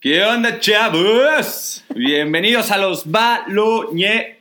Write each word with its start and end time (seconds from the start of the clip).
¿Qué 0.00 0.22
onda, 0.22 0.60
chavos? 0.60 1.84
Bienvenidos 1.92 2.70
a 2.70 2.78
los 2.78 3.10
baloñeros. 3.10 4.38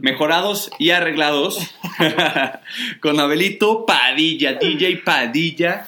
Mejorados 0.00 0.68
y 0.80 0.90
arreglados. 0.90 1.60
Con 3.00 3.20
Abelito 3.20 3.86
Padilla, 3.86 4.54
DJ 4.54 4.96
Padilla. 5.04 5.86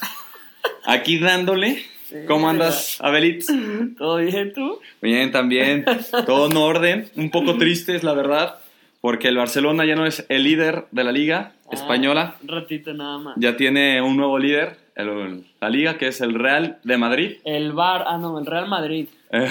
Aquí 0.85 1.19
dándole. 1.19 1.83
¿Cómo 2.29 2.49
andas, 2.49 2.97
Abelito? 3.01 3.53
¿Todo 3.99 4.19
bien 4.19 4.53
tú? 4.53 4.79
Bien, 5.01 5.33
también. 5.33 5.85
Todo 6.25 6.49
en 6.49 6.57
orden. 6.57 7.11
Un 7.17 7.33
poco 7.33 7.59
tristes, 7.59 8.05
la 8.05 8.13
verdad. 8.15 8.61
Porque 9.01 9.27
el 9.27 9.37
Barcelona 9.37 9.85
ya 9.85 9.97
no 9.97 10.07
es 10.07 10.25
el 10.29 10.45
líder 10.45 10.85
de 10.93 11.03
la 11.03 11.11
liga 11.11 11.55
española. 11.73 12.37
Ah, 12.37 12.41
un 12.41 12.49
ratito 12.49 12.95
nada 12.95 13.19
más. 13.19 13.35
Ya 13.37 13.57
tiene 13.57 14.01
un 14.01 14.17
nuevo 14.17 14.39
líder, 14.39 14.79
el- 14.97 15.47
la 15.61 15.71
liga, 15.71 15.97
que 15.99 16.09
es 16.09 16.21
el 16.21 16.35
Real 16.35 16.79
de 16.85 16.97
Madrid. 16.99 17.37
El 17.45 17.73
Bar, 17.73 18.05
ah 18.07 18.19
no, 18.19 18.39
el 18.39 18.47
Real 18.47 18.69
Madrid. 18.69 19.09
el 19.31 19.43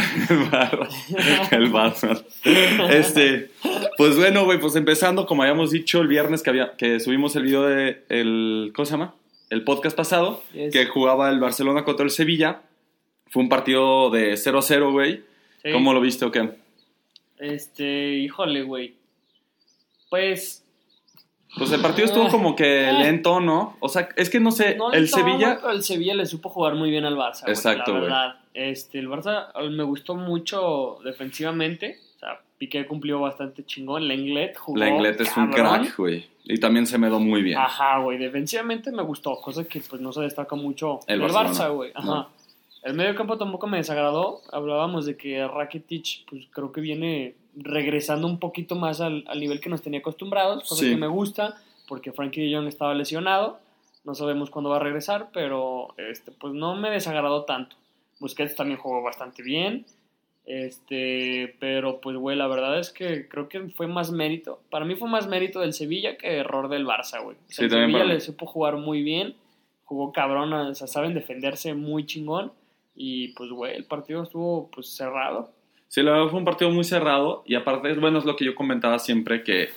Barça. 0.52 0.88
El 1.52 1.72
Barça. 1.72 2.24
Este, 2.92 3.50
pues 3.98 4.16
bueno, 4.16 4.46
güey, 4.46 4.60
pues 4.60 4.76
empezando, 4.76 5.26
como 5.26 5.42
habíamos 5.44 5.72
dicho 5.72 6.02
el 6.02 6.08
viernes 6.08 6.44
que, 6.44 6.50
había, 6.52 6.74
que 6.78 7.00
subimos 7.00 7.36
el 7.36 7.44
video 7.44 7.64
de 7.64 8.04
el, 8.10 8.72
¿cómo 8.76 8.86
se 8.86 8.92
llama? 8.92 9.16
El 9.50 9.64
podcast 9.64 9.98
pasado, 9.98 10.44
Yes. 10.54 10.72
que 10.72 10.86
jugaba 10.86 11.30
el 11.30 11.40
Barcelona 11.40 11.84
contra 11.84 12.04
el 12.06 12.12
Sevilla. 12.12 12.62
Fue 13.32 13.42
un 13.44 13.50
partido 13.50 14.10
de 14.12 14.34
0-0, 14.38 14.92
güey. 14.92 15.24
Sí. 15.64 15.72
¿Cómo 15.72 15.94
lo 15.94 16.02
viste 16.02 16.26
o 16.26 16.32
qué? 16.32 16.50
Este, 17.40 18.14
híjole, 18.20 18.62
güey. 18.64 18.96
Pues. 20.10 20.61
Pues 21.58 21.72
el 21.74 21.82
partido 21.82 22.06
estuvo 22.06 22.30
como 22.30 22.56
que 22.56 22.92
lento, 22.94 23.40
¿no? 23.42 23.76
O 23.82 23.90
sea, 23.90 24.08
es 24.16 24.30
que 24.30 24.40
no 24.40 24.52
sé, 24.52 24.76
no 24.76 24.92
el 24.94 25.10
Sevilla... 25.10 25.58
pero 25.62 25.74
el 25.74 25.84
Sevilla 25.84 26.14
le 26.16 26.26
supo 26.26 26.50
jugar 26.50 26.76
muy 26.76 26.90
bien 26.90 27.04
al 27.06 27.16
Barça. 27.18 27.42
güey, 27.42 27.54
Exacto, 27.54 27.92
La 27.94 28.00
güey. 28.00 28.10
verdad. 28.10 28.36
Este, 28.54 29.00
el 29.00 29.10
Barça 29.10 29.48
eh, 29.56 29.70
me 29.70 29.84
gustó 29.84 30.16
mucho 30.16 30.98
defensivamente. 31.04 31.98
O 32.16 32.20
sea, 32.20 32.40
Piqué 32.58 32.86
cumplió 32.86 33.20
bastante 33.20 33.66
chingón. 33.66 34.08
Lenglet 34.08 34.58
jugó. 34.58 34.78
La 34.78 34.90
Inglés 34.90 35.20
es 35.20 35.36
un 35.36 35.52
crack, 35.52 35.98
güey. 35.98 36.26
Y 36.46 36.60
también 36.60 36.88
se 36.88 36.98
me 36.98 37.08
dio 37.08 37.20
muy 37.20 37.42
bien. 37.42 37.58
Ajá, 37.58 38.00
güey. 38.00 38.18
Defensivamente 38.18 38.92
me 38.92 39.04
gustó, 39.04 39.36
cosa 39.42 39.64
que 39.64 39.82
pues 39.82 40.02
no 40.02 40.12
se 40.14 40.22
destaca 40.22 40.56
mucho 40.56 41.00
El. 41.08 41.22
Barça, 41.22 41.74
güey. 41.74 41.92
Ajá. 41.94 42.06
No. 42.06 42.30
El 42.84 42.94
medio 42.96 43.14
campo 43.16 43.38
tampoco 43.38 43.68
me 43.68 43.78
desagradó. 43.78 44.42
Hablábamos 44.52 45.06
de 45.06 45.16
que 45.18 45.48
Rakitic, 45.48 46.26
pues 46.30 46.46
creo 46.52 46.72
que 46.72 46.82
viene 46.82 47.36
regresando 47.56 48.28
un 48.28 48.40
poquito 48.40 48.76
más 48.76 49.02
al, 49.02 49.26
al 49.28 49.40
nivel 49.40 49.60
que 49.60 49.70
nos 49.70 49.82
tenía 49.82 50.00
acostumbrados, 50.00 50.64
cosa 50.68 50.84
Sí. 50.84 50.90
que 50.92 50.98
me 50.98 51.08
gusta, 51.08 51.62
porque 51.88 52.12
Frankie 52.12 52.42
de 52.50 52.56
Jong 52.56 52.68
estaba 52.68 52.94
lesionado. 52.94 53.60
No 54.04 54.16
sabemos 54.16 54.50
cuándo 54.50 54.70
va 54.70 54.78
a 54.78 54.80
regresar, 54.80 55.30
pero 55.34 55.94
este, 55.98 56.32
pues 56.32 56.54
no 56.54 56.76
me 56.76 56.90
desagradó 56.90 57.44
tanto. 57.46 57.76
Busquets 58.20 58.56
también 58.56 58.80
jugó 58.80 59.02
bastante 59.04 59.44
bien. 59.44 59.86
Este, 60.46 61.56
pero 61.60 62.02
pues, 62.02 62.18
güey, 62.18 62.36
la 62.38 62.48
verdad 62.48 62.78
es 62.80 62.92
que 62.92 63.28
creo 63.28 63.48
que 63.48 63.70
fue 63.70 63.88
más 63.88 64.12
mérito. 64.12 64.62
Para 64.70 64.86
mí 64.86 64.96
fue 64.96 65.08
más 65.10 65.28
mérito 65.28 65.60
del 65.60 65.74
Sevilla 65.74 66.18
que 66.18 66.38
error 66.38 66.68
del 66.68 66.86
Barça, 66.86 67.24
güey. 67.24 67.38
O 67.38 67.40
sea, 67.48 67.56
Sí, 67.58 67.64
el 67.66 67.70
Sevilla 67.72 68.04
le 68.04 68.20
supo 68.22 68.46
jugar 68.46 68.78
muy 68.78 69.02
bien, 69.04 69.36
jugó 69.86 70.12
cabrón, 70.12 70.52
o 70.54 70.76
sea, 70.76 70.88
saben 70.88 71.14
defenderse 71.14 71.74
muy 71.74 72.06
chingón. 72.06 72.52
Y 72.96 73.30
pues, 73.30 73.50
güey, 73.52 73.76
el 73.76 73.86
partido 73.86 74.24
estuvo 74.24 74.70
pues 74.72 74.88
cerrado. 74.96 75.52
Sí, 75.92 76.02
la 76.04 76.12
verdad 76.12 76.30
fue 76.30 76.40
un 76.40 76.46
partido 76.46 76.72
muy 76.72 76.86
cerrado 76.86 77.44
y 77.46 77.56
aparte, 77.56 77.94
bueno, 77.96 78.20
es 78.20 78.24
lo 78.24 78.38
que 78.38 78.46
yo 78.46 78.56
comentaba 78.56 78.98
siempre, 78.98 79.44
que, 79.44 79.72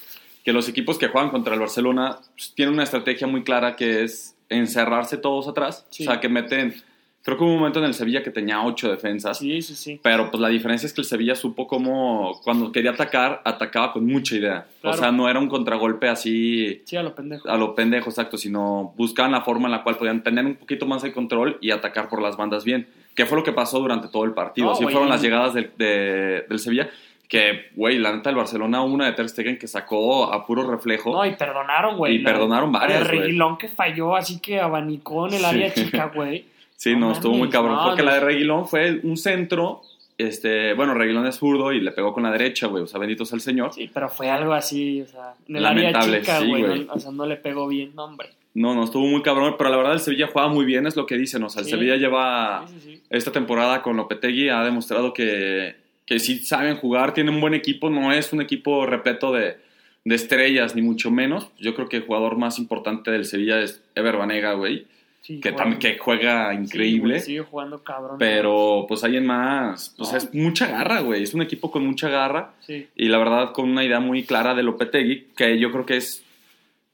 que 0.45 0.53
los 0.53 0.69
equipos 0.69 0.97
que 0.97 1.09
juegan 1.09 1.31
contra 1.31 1.55
el 1.55 1.59
Barcelona 1.59 2.21
pues, 2.37 2.55
tienen 2.55 2.75
una 2.75 2.85
estrategia 2.85 3.27
muy 3.27 3.43
clara 3.43 3.75
que 3.75 4.05
es 4.05 4.37
encerrarse 4.49 5.17
todos 5.17 5.49
atrás. 5.49 5.85
Sí. 5.91 6.05
O 6.05 6.07
sea, 6.13 6.21
que 6.21 6.29
meten, 6.29 6.81
creo 7.25 7.37
que 7.39 7.43
hubo 7.45 7.53
un 7.53 7.59
momento 7.59 7.79
en 7.81 7.87
el 7.87 7.95
Sevilla 7.95 8.23
que 8.23 8.31
tenía 8.31 8.63
ocho 8.63 8.91
defensas, 8.91 9.39
Sí, 9.39 9.63
sí, 9.63 9.75
sí. 9.75 9.99
pero 10.03 10.31
pues 10.31 10.41
la 10.41 10.49
diferencia 10.49 10.87
es 10.87 10.93
que 10.93 11.01
el 11.01 11.07
Sevilla 11.07 11.35
supo 11.35 11.67
cómo, 11.67 12.39
cuando 12.45 12.71
quería 12.71 12.91
atacar, 12.93 13.41
atacaba 13.45 13.93
con 13.93 14.07
mucha 14.07 14.37
idea. 14.37 14.67
Claro. 14.83 14.97
O 14.97 15.01
sea, 15.01 15.11
no 15.11 15.29
era 15.29 15.39
un 15.41 15.49
contragolpe 15.49 16.09
así 16.09 16.83
Sí, 16.85 16.97
a 16.97 17.03
lo 17.03 17.15
pendejo. 17.15 17.49
a 17.49 17.57
lo 17.57 17.75
pendejo, 17.75 18.11
exacto, 18.11 18.37
sino 18.37 18.93
buscaban 18.97 19.33
la 19.33 19.41
forma 19.41 19.67
en 19.69 19.73
la 19.73 19.83
cual 19.83 19.97
podían 19.97 20.23
tener 20.23 20.45
un 20.45 20.57
poquito 20.57 20.87
más 20.87 21.03
de 21.03 21.13
control 21.13 21.59
y 21.61 21.71
atacar 21.71 22.09
por 22.09 22.21
las 22.23 22.37
bandas 22.37 22.65
bien. 22.65 22.87
Que 23.15 23.27
fue 23.27 23.39
lo 23.39 23.45
que 23.45 23.53
pasó 23.53 23.79
durante 23.81 24.09
todo 24.09 24.25
el 24.25 24.33
partido. 24.35 24.71
Así 24.73 24.83
fueron 24.85 25.09
las 25.09 25.23
llegadas 25.23 25.55
del, 25.55 25.71
de- 25.79 26.45
del 26.49 26.59
Sevilla. 26.59 26.91
Que, 27.29 27.71
güey, 27.75 27.99
la 27.99 28.13
neta 28.13 28.29
del 28.29 28.37
Barcelona, 28.37 28.83
una 28.83 29.07
de 29.07 29.13
Ter 29.13 29.29
Stegen 29.29 29.57
que 29.59 29.67
sacó 29.67 30.33
a 30.33 30.45
puro 30.45 30.71
reflejo. 30.71 31.11
No, 31.13 31.25
y 31.25 31.35
perdonaron, 31.37 31.97
güey. 31.97 32.17
Y 32.17 32.19
perdonaron 32.19 32.71
varias, 32.71 33.01
El. 33.01 33.07
Reguilón 33.09 33.57
que 33.57 33.69
falló, 33.69 34.15
así 34.15 34.41
que 34.41 34.61
abanicó 34.61 35.27
en 35.29 35.35
el 35.35 35.41
Sí. 35.41 35.47
área 35.47 35.73
chica, 35.73 36.13
güey. 36.15 36.45
Sí, 36.85 36.93
no, 36.95 37.07
no 37.09 37.13
estuvo 37.13 37.35
muy 37.35 37.49
cabrón. 37.49 37.77
no, 37.77 37.85
porque 37.85 38.03
no. 38.03 38.09
la 38.09 38.15
de 38.15 38.21
Reguilón 38.21 38.69
fue 38.69 39.01
un 39.03 39.17
centro. 39.17 39.83
Este, 40.17 40.75
bueno, 40.75 40.95
Reguilón 40.95 41.27
es 41.27 41.37
zurdo 41.37 41.73
y 41.73 41.81
le 41.81 41.91
pegó 41.91 42.13
con 42.13 42.23
la 42.23 42.31
derecha, 42.31 42.69
güey. 42.69 42.85
O 42.85 42.87
sea, 42.87 43.01
bendito 43.01 43.25
sea 43.25 43.35
el 43.37 43.43
señor. 43.43 43.73
Sí, 43.73 43.91
pero 43.93 44.09
fue 44.09 44.31
algo 44.31 44.53
así, 44.53 45.03
o 45.03 45.07
sea, 45.07 45.35
en 45.49 45.57
el 45.57 45.63
Lamentable, 45.63 46.19
área 46.19 46.21
chica, 46.21 46.41
sí, 46.41 46.47
güey. 46.49 46.87
o 46.89 46.99
sea, 47.01 47.11
no 47.11 47.27
le 47.27 47.37
pegó 47.37 47.67
bien, 47.67 47.93
no, 47.97 48.05
hombre. 48.05 48.29
No, 48.55 48.73
no, 48.77 48.85
estuvo 48.85 49.05
muy 49.07 49.23
cabrón. 49.23 49.57
Pero 49.59 49.71
la 49.71 49.77
verdad, 49.77 49.95
el 49.95 50.01
Sevilla 50.01 50.29
juega 50.33 50.47
muy 50.49 50.65
bien, 50.65 50.87
es 50.87 50.95
lo 50.95 51.07
que 51.07 51.17
dicen. 51.19 51.43
O 51.43 51.49
sea, 51.49 51.61
el 51.61 51.65
Sí. 51.67 51.73
Sevilla 51.73 51.97
lleva. 51.97 52.65
Sí, 52.69 52.75
sí, 52.81 52.95
sí. 52.97 53.03
esta 53.11 53.33
temporada 53.33 53.83
con 53.83 53.97
Lopetegui 53.97 54.49
ha 54.51 54.63
demostrado 54.63 55.13
que, 55.13 55.75
que 56.07 56.21
sí 56.21 56.39
saben 56.39 56.77
jugar, 56.77 57.13
tienen 57.15 57.35
un 57.35 57.41
buen 57.41 57.55
equipo, 57.55 57.91
no 57.91 58.13
es 58.13 58.33
un 58.33 58.41
equipo 58.41 58.87
repleto 58.87 59.33
de, 59.33 59.57
de 60.05 60.15
estrellas, 60.15 60.77
ni 60.77 60.83
mucho 60.83 61.11
menos. 61.11 61.49
Yo 61.59 61.75
creo 61.75 61.89
que 61.89 61.97
el 61.97 62.05
jugador 62.07 62.37
más 62.37 62.61
importante 62.61 63.11
del 63.11 63.25
Sevilla 63.25 63.61
es 63.61 63.83
Ever 63.97 64.17
Banega, 64.17 64.53
güey, 64.53 64.87
Sí, 65.27 65.41
que, 65.41 65.53
también 65.53 65.79
que 65.79 65.97
juega 65.97 66.51
sí, 66.53 66.59
increíble. 66.59 67.19
sigue 67.21 67.41
jugando 67.41 67.83
cabrón. 67.83 68.17
pero 68.19 68.85
pues 68.87 69.03
alguien 69.05 69.25
más, 69.25 69.95
pues 69.97 70.13
No. 70.13 70.19
es 70.19 70.35
mucha 70.35 70.67
garra, 70.67 71.01
güey, 71.01 71.23
es 71.23 71.33
un 71.33 71.41
equipo 71.41 71.71
con 71.71 71.87
mucha 71.87 72.11
garra 72.11 72.53
Sí, 72.61 72.89
y 72.95 73.09
la 73.09 73.17
verdad 73.17 73.53
con 73.53 73.71
una 73.71 73.83
idea 73.83 74.01
muy 74.01 74.25
clara 74.25 74.55
de 74.55 74.63
Lopetegui, 74.63 75.29
que 75.35 75.59
yo 75.59 75.71
creo 75.73 75.87
que 75.87 75.97
es 75.97 76.23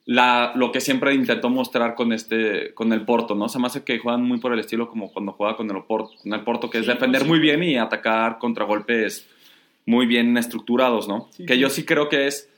la, 0.07 0.53
lo 0.55 0.71
que 0.73 0.81
siempre 0.81 1.13
intentó 1.15 1.51
mostrar 1.51 1.95
con 1.95 2.13
este 2.13 2.73
con 2.75 2.93
el 2.93 3.03
Porto, 3.03 3.35
¿no? 3.35 3.49
Se 3.49 3.59
me 3.59 3.67
hace 3.67 3.83
que 3.85 3.99
juegan 3.99 4.23
muy 4.23 4.39
por 4.39 4.53
el 4.53 4.61
estilo 4.61 4.89
como 4.89 5.12
cuando 5.12 5.33
juega 5.33 5.57
con 5.57 5.71
el 5.71 5.83
Porto, 5.83 6.12
con 6.23 6.33
el 6.33 6.41
Porto 6.43 6.71
que 6.71 6.79
es 6.79 6.87
Sí, 6.87 6.93
defender 6.93 7.25
muy 7.25 7.39
sí. 7.39 7.43
bien 7.43 7.62
y 7.65 7.77
atacar 7.79 8.39
contragolpes 8.39 9.27
muy 9.87 10.07
bien 10.07 10.37
estructurados, 10.37 11.09
¿no? 11.09 11.29
Sí, 11.33 11.47
que 11.47 11.55
sí. 11.55 11.61
yo 11.61 11.69
sí 11.71 11.85
creo 11.85 12.09
que 12.09 12.27
es 12.29 12.49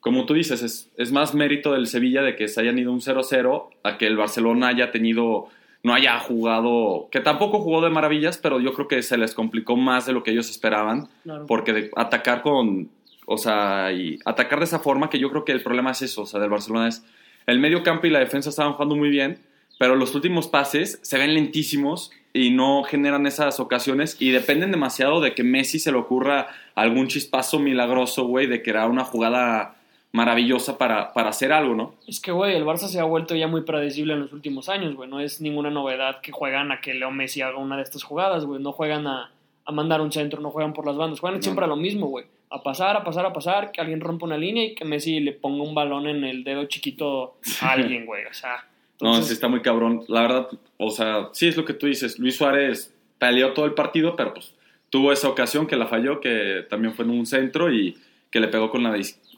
como 0.00 0.26
tú 0.26 0.34
dices, 0.34 0.62
es, 0.62 0.90
es 0.96 1.12
más 1.12 1.34
mérito 1.34 1.72
del 1.72 1.86
Sevilla 1.86 2.22
de 2.22 2.36
que 2.36 2.48
se 2.48 2.60
hayan 2.60 2.78
ido 2.78 2.92
un 2.92 3.00
0-0 3.00 3.68
a 3.82 3.98
que 3.98 4.06
el 4.06 4.16
Barcelona 4.16 4.68
haya 4.68 4.90
tenido 4.90 5.48
no 5.84 5.94
haya 5.94 6.18
jugado, 6.18 7.08
que 7.12 7.20
tampoco 7.20 7.60
jugó 7.60 7.80
de 7.80 7.90
maravillas, 7.90 8.36
pero 8.36 8.58
yo 8.60 8.72
creo 8.74 8.88
que 8.88 9.00
se 9.02 9.16
les 9.16 9.32
complicó 9.32 9.76
más 9.76 10.06
de 10.06 10.12
lo 10.12 10.24
que 10.24 10.32
ellos 10.32 10.50
esperaban 10.50 11.08
claro. 11.22 11.46
porque 11.46 11.72
de- 11.72 11.90
atacar 11.96 12.42
con, 12.42 12.90
o 13.26 13.38
sea, 13.38 13.92
y 13.92 14.18
atacar 14.24 14.58
de 14.58 14.64
esa 14.64 14.80
forma, 14.80 15.08
que 15.08 15.20
yo 15.20 15.30
creo 15.30 15.44
que 15.44 15.52
el 15.52 15.62
problema 15.62 15.92
es 15.92 16.02
eso, 16.02 16.22
o 16.22 16.26
sea, 16.26 16.40
del 16.40 16.50
Barcelona 16.50 16.88
es, 16.88 17.04
el 17.46 17.60
medio 17.60 17.84
campo 17.84 18.06
y 18.06 18.10
la 18.10 18.18
defensa 18.18 18.50
estaban 18.50 18.72
jugando 18.72 18.96
muy 18.96 19.08
bien, 19.08 19.38
pero 19.78 19.94
los 19.94 20.14
últimos 20.16 20.48
pases 20.48 20.98
se 21.02 21.16
ven 21.16 21.32
lentísimos 21.34 22.10
y 22.32 22.50
no 22.50 22.82
generan 22.82 23.26
esas 23.26 23.60
ocasiones 23.60 24.16
y 24.18 24.30
dependen 24.32 24.72
demasiado 24.72 25.20
de 25.20 25.32
que 25.34 25.44
Messi 25.44 25.78
se 25.78 25.92
le 25.92 25.98
ocurra 25.98 26.48
algún 26.74 27.06
chispazo 27.06 27.60
milagroso, 27.60 28.26
güey, 28.26 28.48
de 28.48 28.62
crear 28.62 28.90
una 28.90 29.04
jugada 29.04 29.76
maravillosa 30.12 30.78
para, 30.78 31.12
para 31.12 31.28
hacer 31.30 31.52
algo, 31.52 31.74
¿no? 31.74 31.94
Es 32.06 32.20
que, 32.20 32.32
güey, 32.32 32.56
el 32.56 32.64
Barça 32.64 32.88
se 32.88 32.98
ha 32.98 33.04
vuelto 33.04 33.34
ya 33.34 33.46
muy 33.46 33.62
predecible 33.62 34.14
en 34.14 34.20
los 34.20 34.32
últimos 34.32 34.68
años, 34.68 34.94
güey. 34.94 35.08
No 35.08 35.20
es 35.20 35.40
ninguna 35.40 35.70
novedad 35.70 36.20
que 36.20 36.32
juegan 36.32 36.72
a 36.72 36.80
que 36.80 36.94
Leo 36.94 37.10
Messi 37.10 37.42
haga 37.42 37.58
una 37.58 37.76
de 37.76 37.82
estas 37.82 38.02
jugadas, 38.02 38.44
güey. 38.44 38.60
No 38.62 38.72
juegan 38.72 39.06
a, 39.06 39.30
a 39.64 39.72
mandar 39.72 40.00
un 40.00 40.10
centro, 40.10 40.40
no 40.40 40.50
juegan 40.50 40.72
por 40.72 40.86
las 40.86 40.96
bandas. 40.96 41.20
Juegan 41.20 41.38
No. 41.38 41.42
siempre 41.42 41.64
a 41.64 41.68
lo 41.68 41.76
mismo, 41.76 42.06
güey. 42.06 42.24
A 42.50 42.62
pasar, 42.62 42.96
a 42.96 43.04
pasar, 43.04 43.26
a 43.26 43.32
pasar, 43.34 43.70
que 43.72 43.80
alguien 43.82 44.00
rompa 44.00 44.24
una 44.24 44.38
línea 44.38 44.64
y 44.64 44.74
que 44.74 44.86
Messi 44.86 45.20
le 45.20 45.32
ponga 45.32 45.62
un 45.62 45.74
balón 45.74 46.06
en 46.06 46.24
el 46.24 46.42
dedo 46.44 46.64
chiquito 46.64 47.36
a 47.60 47.72
alguien, 47.72 48.06
güey. 48.06 48.24
O 48.24 48.32
sea, 48.32 48.64
No, 49.00 49.08
entonces, 49.10 49.26
sí 49.28 49.32
está 49.34 49.46
muy 49.48 49.60
cabrón. 49.60 50.02
La 50.08 50.22
verdad, 50.22 50.48
o 50.78 50.90
sea, 50.90 51.28
sí 51.32 51.46
es 51.46 51.56
lo 51.56 51.64
que 51.64 51.74
tú 51.74 51.86
dices. 51.86 52.18
Luis 52.18 52.36
Suárez 52.36 52.92
peleó 53.18 53.52
todo 53.52 53.66
el 53.66 53.74
partido, 53.74 54.16
pero 54.16 54.32
pues 54.34 54.54
tuvo 54.90 55.12
esa 55.12 55.28
ocasión 55.28 55.66
que 55.68 55.76
la 55.76 55.86
falló, 55.86 56.18
que 56.20 56.64
también 56.68 56.94
fue 56.94 57.04
en 57.04 57.12
un 57.12 57.24
centro 57.26 57.72
y 57.72 57.96
que 58.32 58.40
le 58.40 58.48
pegó 58.48 58.70
con 58.70 58.82
la, 58.82 58.92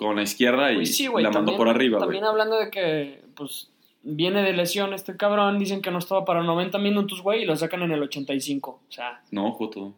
con 0.07 0.17
la 0.17 0.23
izquierda 0.23 0.73
y 0.73 0.77
pues 0.77 0.97
sí, 0.97 1.07
güey, 1.07 1.23
la 1.23 1.31
mandó 1.31 1.53
también- 1.53 1.59
por 1.59 1.69
arriba. 1.69 1.99
También 1.99 2.25
hablando 2.25 2.59
de 2.59 2.71
que, 2.71 3.23
pues, 3.37 3.71
viene 4.03 4.43
de 4.43 4.53
lesión 4.55 4.95
este 4.95 5.17
cabrón, 5.17 5.59
dicen 5.59 5.83
que 5.83 5.91
no 5.91 5.99
estaba 5.99 6.25
para 6.25 6.43
90 6.43 6.79
minutos, 6.79 7.23
güey, 7.23 7.43
y 7.43 7.45
lo 7.45 7.55
sacan 7.57 7.83
en 7.83 7.93
el 7.93 8.03
85. 8.03 8.81
O 8.89 8.93
sea, 8.93 9.21
No, 9.31 9.53
jugó 9.53 9.71
todo. 9.71 9.93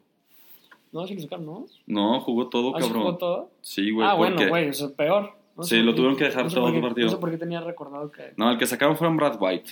no, 0.93 1.07
sí 1.07 1.15
lo 1.15 1.21
sacaron, 1.23 1.47
¿no? 1.47 1.67
No, 1.87 2.21
jugó 2.21 2.49
todo, 2.49 2.75
¿Ah, 2.77 2.81
cabrón. 2.81 3.03
jugó 3.03 3.17
todo? 3.17 3.51
Sí, 3.61 3.91
güey. 3.93 4.07
ah, 4.07 4.15
porque- 4.17 4.35
bueno, 4.35 4.51
güey, 4.51 4.69
eso 4.69 4.87
es 4.87 4.93
peor. 4.93 5.33
No 5.57 5.63
Sí, 5.65 5.77
sé 5.77 5.83
lo 5.83 5.95
tuvieron 5.95 6.17
que 6.17 6.25
dejar 6.25 6.45
no 6.45 6.51
sé 6.51 6.57
todo 6.57 6.69
el 6.69 6.81
partido. 6.81 7.07
No 7.07 7.13
sé 7.13 7.19
por 7.19 7.31
qué 7.31 7.37
tenía 7.37 7.61
recordado 7.61 8.11
que... 8.11 8.33
No, 8.37 8.51
el 8.51 8.59
que 8.59 8.67
sacaron 8.67 8.97
fue 8.97 9.07
Brad 9.11 9.37
White, 9.41 9.71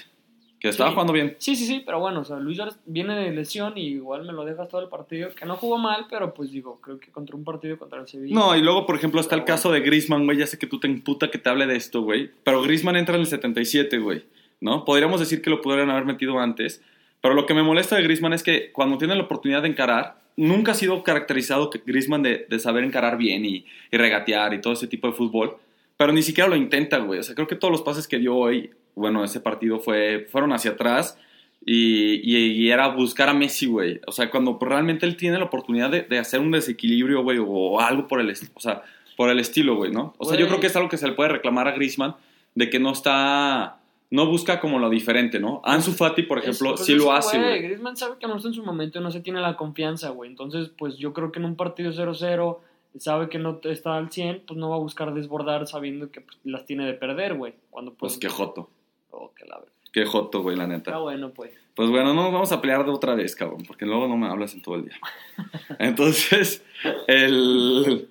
que 0.60 0.68
estaba 0.68 0.90
Sí. 0.90 0.94
jugando 0.94 1.12
bien. 1.12 1.36
Sí, 1.38 1.56
sí, 1.56 1.66
sí, 1.66 1.82
pero 1.84 1.98
bueno, 2.00 2.20
o 2.20 2.24
sea, 2.24 2.36
Luis 2.38 2.56
Suárez 2.58 2.78
viene 2.84 3.16
de 3.16 3.30
lesión 3.32 3.76
y 3.76 3.86
igual 3.88 4.24
me 4.24 4.32
lo 4.32 4.44
dejas 4.44 4.68
todo 4.68 4.82
el 4.82 4.88
partido, 4.88 5.30
que 5.34 5.46
no 5.46 5.56
jugó 5.56 5.78
mal, 5.78 6.06
pero 6.10 6.32
pues 6.34 6.52
digo, 6.52 6.78
creo 6.80 7.00
que 7.00 7.10
contra 7.10 7.34
un 7.34 7.44
partido 7.44 7.78
contra 7.78 7.98
el 8.00 8.06
Sevilla. 8.06 8.34
No, 8.34 8.54
y 8.56 8.60
luego, 8.60 8.86
por 8.86 8.94
ejemplo, 8.94 9.20
está 9.20 9.34
el 9.34 9.44
caso 9.44 9.72
de 9.72 9.80
Griezmann, 9.80 10.26
güey. 10.26 10.38
Ya 10.38 10.46
sé 10.46 10.58
que 10.58 10.66
tú 10.66 10.78
te 10.78 10.86
imputa 10.86 11.30
que 11.30 11.38
te 11.38 11.48
hable 11.48 11.66
de 11.66 11.76
esto, 11.76 12.02
güey. 12.02 12.30
Pero 12.44 12.62
Griezmann 12.62 12.96
entra 12.96 13.14
en 13.16 13.22
el 13.22 13.26
77, 13.26 13.98
güey. 13.98 14.22
¿No? 14.60 14.84
Podríamos 14.84 15.18
decir 15.20 15.40
que 15.40 15.48
lo 15.48 15.62
pudieran 15.62 15.88
haber 15.88 16.04
metido 16.04 16.38
antes. 16.38 16.82
Pero 17.22 17.34
lo 17.34 17.46
que 17.46 17.54
me 17.54 17.62
molesta 17.62 17.96
de 17.96 18.02
Griezmann 18.02 18.34
es 18.34 18.42
que 18.42 18.70
cuando 18.72 18.98
tiene 18.98 19.14
la 19.14 19.22
oportunidad 19.22 19.62
de 19.62 19.68
encarar, 19.68 20.20
nunca 20.36 20.72
ha 20.72 20.74
sido 20.74 21.02
caracterizado 21.02 21.70
Griezmann 21.86 22.22
de, 22.22 22.46
de 22.48 22.58
saber 22.58 22.84
encarar 22.84 23.16
bien 23.16 23.44
y, 23.46 23.64
y, 23.90 23.96
regatear 23.96 24.52
y 24.54 24.60
todo 24.60 24.74
ese 24.74 24.86
tipo 24.86 25.06
de 25.06 25.14
fútbol. 25.14 25.56
Pero 25.96 26.12
ni 26.12 26.22
siquiera 26.22 26.48
lo 26.48 26.56
intenta, 26.56 26.98
güey. 26.98 27.20
O 27.20 27.22
sea, 27.22 27.34
creo 27.34 27.46
que 27.46 27.56
todos 27.56 27.72
los 27.72 27.82
pases 27.82 28.06
que 28.06 28.18
dio 28.18 28.34
hoy, 28.36 28.70
bueno, 28.94 29.24
ese 29.24 29.40
partido 29.40 29.80
fue, 29.80 30.26
fueron 30.30 30.52
hacia 30.52 30.72
atrás 30.72 31.18
y, 31.64 32.14
y, 32.22 32.52
y 32.52 32.70
era 32.70 32.88
buscar 32.88 33.28
a 33.28 33.34
Messi, 33.34 33.66
güey. 33.66 34.00
O 34.06 34.12
sea, 34.12 34.30
cuando 34.30 34.58
realmente 34.60 35.06
él 35.06 35.16
tiene 35.16 35.38
la 35.38 35.44
oportunidad 35.44 35.90
de, 35.90 36.02
de 36.02 36.18
hacer 36.18 36.40
un 36.40 36.50
desequilibrio, 36.50 37.22
güey, 37.22 37.38
o 37.40 37.80
algo 37.80 38.08
por 38.08 38.20
el, 38.20 38.30
o 38.54 38.60
sea, 38.60 38.82
por 39.16 39.28
el 39.28 39.38
estilo, 39.38 39.76
güey, 39.76 39.90
¿no? 39.90 40.14
O 40.18 40.24
sea, 40.24 40.38
yo 40.38 40.46
creo 40.46 40.60
que 40.60 40.68
es 40.68 40.76
algo 40.76 40.88
que 40.88 40.96
se 40.96 41.06
le 41.06 41.12
puede 41.12 41.30
reclamar 41.30 41.68
a 41.68 41.72
Griezmann 41.72 42.16
de 42.54 42.70
que 42.70 42.78
no 42.78 42.92
está 42.92 43.80
no 44.10 44.26
busca 44.26 44.58
como 44.60 44.78
lo 44.78 44.90
diferente, 44.90 45.38
¿no? 45.38 45.60
Ansu 45.64 45.92
Fati, 45.92 46.24
por 46.24 46.38
ejemplo, 46.38 46.74
pues 46.74 46.84
sí 46.84 46.94
lo 46.94 47.12
hace, 47.12 47.38
güey. 47.38 47.62
Griezmann 47.62 47.96
sabe 47.96 48.16
que 48.18 48.26
no 48.26 48.36
está 48.36 48.48
en 48.48 48.54
su 48.54 48.64
momento 48.64 48.98
y 48.98 49.02
no 49.02 49.10
se 49.10 49.20
tiene 49.20 49.40
la 49.40 49.56
confianza, 49.56 50.10
güey. 50.10 50.30
Entonces, 50.30 50.70
pues 50.76 50.96
yo 50.96 51.12
creo 51.12 51.30
que 51.30 51.38
en 51.38 51.44
un 51.44 51.54
partido 51.54 51.92
0-0 51.92 52.58
sabe 52.98 53.28
que 53.28 53.38
no 53.38 53.60
está 53.62 53.96
al 53.96 54.10
100, 54.10 54.44
pues 54.48 54.58
no 54.58 54.70
va 54.70 54.76
a 54.76 54.80
buscar 54.80 55.14
desbordar 55.14 55.66
sabiendo 55.68 56.10
que 56.10 56.22
pues, 56.22 56.38
las 56.42 56.66
tiene 56.66 56.86
de 56.86 56.94
perder, 56.94 57.36
güey. 57.36 57.54
Cuando 57.70 57.92
pues, 57.94 58.14
pues 58.14 58.20
qué 58.20 58.28
joto. 58.28 58.68
Oh, 59.10 59.32
qué 59.34 59.44
la 59.46 59.58
verdad. 59.58 59.72
Qué 59.92 60.04
joto, 60.04 60.42
güey, 60.42 60.56
la 60.56 60.66
neta. 60.66 60.94
Ah, 60.94 60.98
bueno, 61.00 61.32
pues. 61.32 61.52
Pues 61.74 61.90
bueno, 61.90 62.14
no 62.14 62.24
nos 62.24 62.32
vamos 62.32 62.52
a 62.52 62.60
pelear 62.60 62.84
de 62.84 62.90
otra 62.90 63.14
vez, 63.14 63.34
cabrón, 63.34 63.64
porque 63.66 63.86
luego 63.86 64.06
no 64.06 64.16
me 64.16 64.28
hablas 64.28 64.54
en 64.54 64.62
todo 64.62 64.76
el 64.76 64.84
día. 64.84 64.98
Entonces, 65.78 66.62
el... 67.06 68.08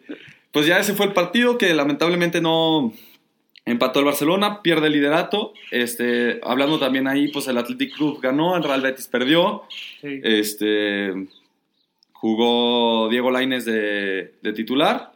Pues 0.51 0.65
ya 0.65 0.79
ese 0.79 0.93
fue 0.93 1.05
el 1.05 1.13
partido 1.13 1.57
que 1.57 1.73
lamentablemente 1.73 2.41
no, 2.41 2.91
Empató 3.69 3.99
el 3.99 4.05
Barcelona, 4.05 4.63
pierde 4.63 4.87
el 4.87 4.93
liderato. 4.93 5.53
Este, 5.69 6.39
hablando 6.41 6.79
también 6.79 7.07
ahí, 7.07 7.27
pues 7.27 7.47
el 7.47 7.57
Athletic 7.59 7.93
Club 7.93 8.19
ganó, 8.19 8.57
el 8.57 8.63
Real 8.63 8.81
Betis 8.81 9.07
perdió. 9.07 9.61
Sí. 10.01 10.19
Este, 10.23 11.27
jugó 12.11 13.09
Diego 13.09 13.29
Lainez 13.29 13.65
de, 13.65 14.33
de, 14.41 14.53
titular. 14.53 15.11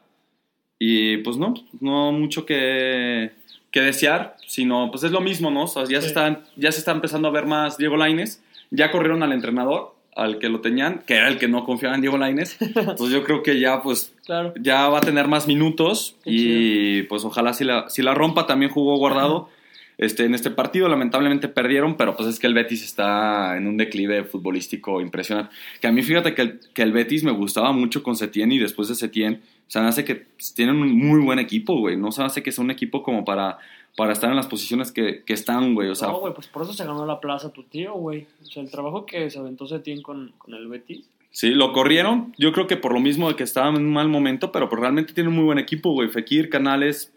Y 0.78 1.18
pues 1.18 1.38
no, 1.38 1.56
no 1.80 2.12
mucho 2.12 2.46
que, 2.46 3.32
que, 3.74 3.82
desear, 3.82 4.38
sino 4.48 4.90
pues 4.92 5.04
es 5.04 5.12
lo 5.12 5.20
mismo, 5.20 5.52
¿no? 5.52 5.64
O 5.64 5.68
sea, 5.68 5.84
ya, 5.84 5.98
sí. 5.98 6.04
se 6.04 6.08
está, 6.08 6.42
ya 6.56 6.72
se 6.72 6.80
está 6.80 6.92
empezando 6.92 7.28
a 7.28 7.32
ver 7.32 7.46
más 7.46 7.78
Diego 7.78 7.98
Lainez. 7.98 8.42
Ya 8.72 8.92
corrieron 8.92 9.22
al 9.24 9.34
entrenador, 9.34 9.94
al 10.16 10.40
que 10.40 10.50
lo 10.50 10.62
tenían, 10.62 11.04
que 11.06 11.16
era 11.16 11.28
el 11.28 11.38
que 11.38 11.48
no 11.48 11.66
confiaba 11.66 11.96
en 11.96 12.02
Diego 12.02 12.18
Lainez. 12.18 12.58
Entonces 12.62 13.10
yo 13.12 13.24
creo 13.24 13.44
que 13.44 13.60
ya 13.60 13.82
pues 13.82 14.14
claro. 14.26 14.54
ya 14.60 14.88
va 14.90 15.00
a 15.00 15.02
tener 15.02 15.28
más 15.28 15.48
minutos 15.48 16.16
Qué 16.24 16.32
y 16.32 16.38
chido. 16.38 17.08
pues 17.10 17.26
ojalá 17.26 17.54
si 17.54 17.64
la, 17.64 17.90
si 17.90 18.02
la 18.02 18.14
rompa 18.14 18.46
también 18.48 18.72
jugó 18.72 18.98
guardado 18.98 19.50
este, 19.98 20.26
en 20.26 20.36
este 20.36 20.52
partido. 20.52 20.88
Lamentablemente 20.88 21.48
perdieron, 21.48 21.96
pero 21.96 22.16
pues 22.16 22.30
es 22.30 22.40
que 22.40 22.48
el 22.48 22.54
Betis 22.54 22.84
está 22.84 23.58
en 23.58 23.68
un 23.68 23.78
declive 23.78 24.24
futbolístico 24.24 25.02
impresionante. 25.02 25.54
Que 25.82 25.88
a 25.88 25.92
mí 25.92 26.02
fíjate 26.02 26.34
que 26.34 26.42
el, 26.42 26.60
que 26.74 26.84
el 26.84 26.92
Betis 26.92 27.24
me 27.24 27.32
gustaba 27.32 27.72
mucho 27.72 28.04
con 28.04 28.16
Setién 28.16 28.52
y 28.52 28.60
después 28.60 28.88
de 28.88 28.96
Setién, 28.96 29.42
o 29.68 29.72
sea, 29.74 29.82
me 29.82 29.90
hace 29.90 30.06
que 30.06 30.16
pues, 30.16 30.54
tienen 30.54 30.76
un 30.76 30.98
muy 30.98 31.22
buen 31.22 31.40
equipo, 31.40 31.78
güey. 31.78 31.98
No 31.98 32.12
se 32.12 32.22
me 32.22 32.28
hace 32.28 32.44
que 32.44 32.52
sea 32.52 32.64
un 32.64 32.72
equipo 32.72 33.04
como 33.04 33.26
para 33.26 33.60
para 33.96 34.14
estar 34.14 34.30
en 34.30 34.36
las 34.36 34.48
posiciones 34.48 34.92
que, 34.92 35.24
que 35.24 35.34
están, 35.34 35.76
güey. 35.76 35.90
O 35.90 35.96
sea, 35.96 36.08
no, 36.08 36.20
güey, 36.20 36.34
pues 36.34 36.48
por 36.48 36.64
eso 36.64 36.74
se 36.74 36.86
ganó 36.86 37.06
la 37.06 37.20
plaza 37.20 37.52
tu 37.52 37.64
tío, 37.64 37.94
güey. 37.94 38.28
O 38.42 38.46
sea, 38.46 38.64
el 38.64 38.72
trabajo 38.72 39.06
que 39.06 39.30
se 39.30 39.38
aventó 39.38 39.68
Setién 39.68 40.02
con, 40.02 40.34
con 40.38 40.54
el 40.54 40.68
Betis. 40.68 41.06
Sí, 41.30 41.50
lo 41.50 41.74
corrieron. 41.74 42.34
Yo 42.38 42.52
creo 42.52 42.68
que 42.68 42.78
por 42.78 42.94
lo 42.94 43.00
mismo 43.00 43.28
de 43.28 43.36
que 43.36 43.44
estaba 43.44 43.70
en 43.70 43.78
un 43.78 43.92
mal 43.92 44.08
momento, 44.08 44.52
pero 44.52 44.70
pues 44.70 44.80
realmente 44.80 45.14
tiene 45.14 45.30
un 45.30 45.36
muy 45.36 45.46
buen 45.46 45.60
equipo, 45.60 45.92
güey. 45.92 46.10
Fekir, 46.10 46.50
Canales, 46.50 47.12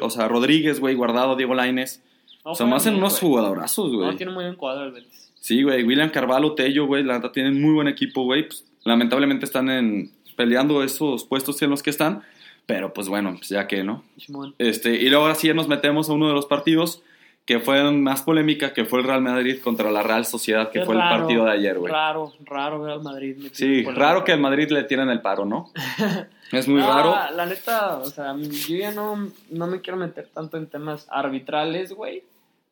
o 0.00 0.10
sea, 0.10 0.28
Rodríguez, 0.28 0.80
güey, 0.80 0.94
Guardado, 0.94 1.36
Diego 1.36 1.54
Lainez. 1.54 2.02
No, 2.44 2.52
o 2.52 2.54
sea, 2.54 2.66
hacen 2.74 2.94
bien, 2.94 3.02
unos 3.02 3.20
güey. 3.20 3.30
jugadorazos, 3.30 3.92
güey. 3.92 4.08
No, 4.08 4.16
tiene 4.16 4.32
muy 4.32 4.44
buen 4.44 4.56
cuadro 4.56 4.84
el 4.84 4.92
Betis. 4.92 5.32
Sí, 5.40 5.62
güey. 5.62 5.84
William 5.84 6.10
Carvalho, 6.10 6.54
Tello, 6.54 6.86
güey. 6.86 7.04
La 7.04 7.14
neta 7.14 7.30
tienen 7.30 7.60
muy 7.60 7.72
buen 7.72 7.88
equipo, 7.88 8.24
güey. 8.24 8.46
Pues, 8.46 8.64
lamentablemente 8.84 9.44
están 9.44 9.68
en, 9.68 10.12
peleando 10.38 10.84
esos 10.84 11.24
puestos 11.24 11.60
en 11.62 11.70
los 11.70 11.82
que 11.82 11.90
están. 11.90 12.22
Pero 12.64 12.92
pues 12.94 13.08
bueno, 13.08 13.34
pues 13.36 13.48
ya 13.48 13.66
que, 13.66 13.82
¿no? 13.82 14.04
Simón. 14.18 14.54
Este, 14.58 14.94
y 14.94 15.08
luego 15.08 15.24
ahora 15.24 15.34
sí 15.34 15.52
nos 15.52 15.68
metemos 15.68 16.08
a 16.08 16.12
uno 16.12 16.28
de 16.28 16.34
los 16.34 16.46
partidos 16.46 17.02
que 17.44 17.60
fue 17.60 17.90
más 17.92 18.20
polémica, 18.22 18.74
que 18.74 18.84
fue 18.84 19.00
el 19.00 19.06
Real 19.06 19.22
Madrid 19.22 19.58
contra 19.64 19.90
la 19.90 20.02
Real 20.02 20.26
Sociedad, 20.26 20.70
que 20.70 20.80
Qué 20.80 20.84
fue 20.84 20.94
raro, 20.94 21.14
el 21.14 21.20
partido 21.22 21.44
de 21.46 21.50
ayer, 21.52 21.78
güey. 21.78 21.90
Raro, 21.90 22.34
raro 22.44 22.82
ver 22.82 22.92
al 22.92 23.02
Madrid. 23.02 23.36
Sí, 23.52 23.84
raro 23.84 24.22
que 24.22 24.32
al 24.32 24.40
Madrid 24.40 24.68
le 24.70 24.84
tiren 24.84 25.08
el 25.08 25.22
paro, 25.22 25.44
¿no? 25.46 25.72
Es 26.52 26.68
muy 26.68 26.80
No, 26.80 26.86
raro. 26.94 27.14
La 27.34 27.46
neta, 27.46 27.96
o 27.98 28.06
sea, 28.06 28.34
yo 28.36 28.76
ya 28.76 28.90
no, 28.92 29.30
no 29.50 29.66
me 29.66 29.80
quiero 29.80 29.96
meter 29.98 30.28
tanto 30.32 30.56
en 30.58 30.66
temas 30.66 31.06
arbitrales, 31.10 31.92
güey. 31.92 32.22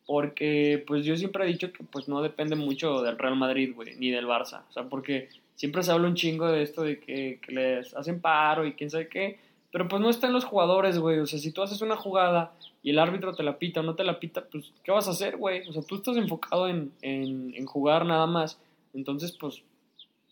Porque, 0.05 0.83
pues, 0.87 1.03
yo 1.05 1.17
siempre 1.17 1.43
he 1.43 1.47
dicho 1.47 1.71
que, 1.73 1.83
pues, 1.83 2.07
no 2.07 2.21
depende 2.21 2.55
mucho 2.55 3.01
del 3.01 3.17
Real 3.17 3.35
Madrid, 3.35 3.73
güey, 3.75 3.95
ni 3.97 4.09
del 4.09 4.25
Barça. 4.25 4.61
O 4.69 4.73
sea, 4.73 4.83
porque 4.83 5.29
siempre 5.57 5.83
se 5.83 5.91
habla 5.91 6.07
un 6.07 6.15
chingo 6.15 6.49
de 6.49 6.61
esto 6.61 6.83
de 6.83 6.99
que, 6.99 7.39
que 7.41 7.51
les 7.51 7.93
hacen 7.95 8.21
paro 8.21 8.65
y 8.65 8.73
quién 8.73 8.89
sabe 8.89 9.09
qué. 9.09 9.39
Pero, 9.71 9.89
pues, 9.89 10.01
no 10.01 10.09
están 10.09 10.31
los 10.31 10.45
jugadores, 10.45 10.97
güey. 10.97 11.19
O 11.19 11.25
sea, 11.25 11.39
si 11.39 11.51
tú 11.51 11.61
haces 11.61 11.81
una 11.81 11.97
jugada 11.97 12.53
y 12.81 12.91
el 12.91 12.99
árbitro 12.99 13.33
te 13.35 13.43
la 13.43 13.59
pita 13.59 13.81
o 13.81 13.83
no 13.83 13.95
te 13.95 14.05
la 14.05 14.19
pita, 14.19 14.45
pues, 14.49 14.71
¿qué 14.83 14.91
vas 14.91 15.07
a 15.07 15.11
hacer, 15.11 15.35
güey? 15.35 15.67
O 15.67 15.73
sea, 15.73 15.81
tú 15.81 15.95
estás 15.95 16.15
enfocado 16.15 16.69
en, 16.69 16.93
en, 17.01 17.53
en 17.55 17.65
jugar 17.65 18.05
nada 18.05 18.27
más. 18.27 18.61
Entonces, 18.93 19.35
pues, 19.37 19.63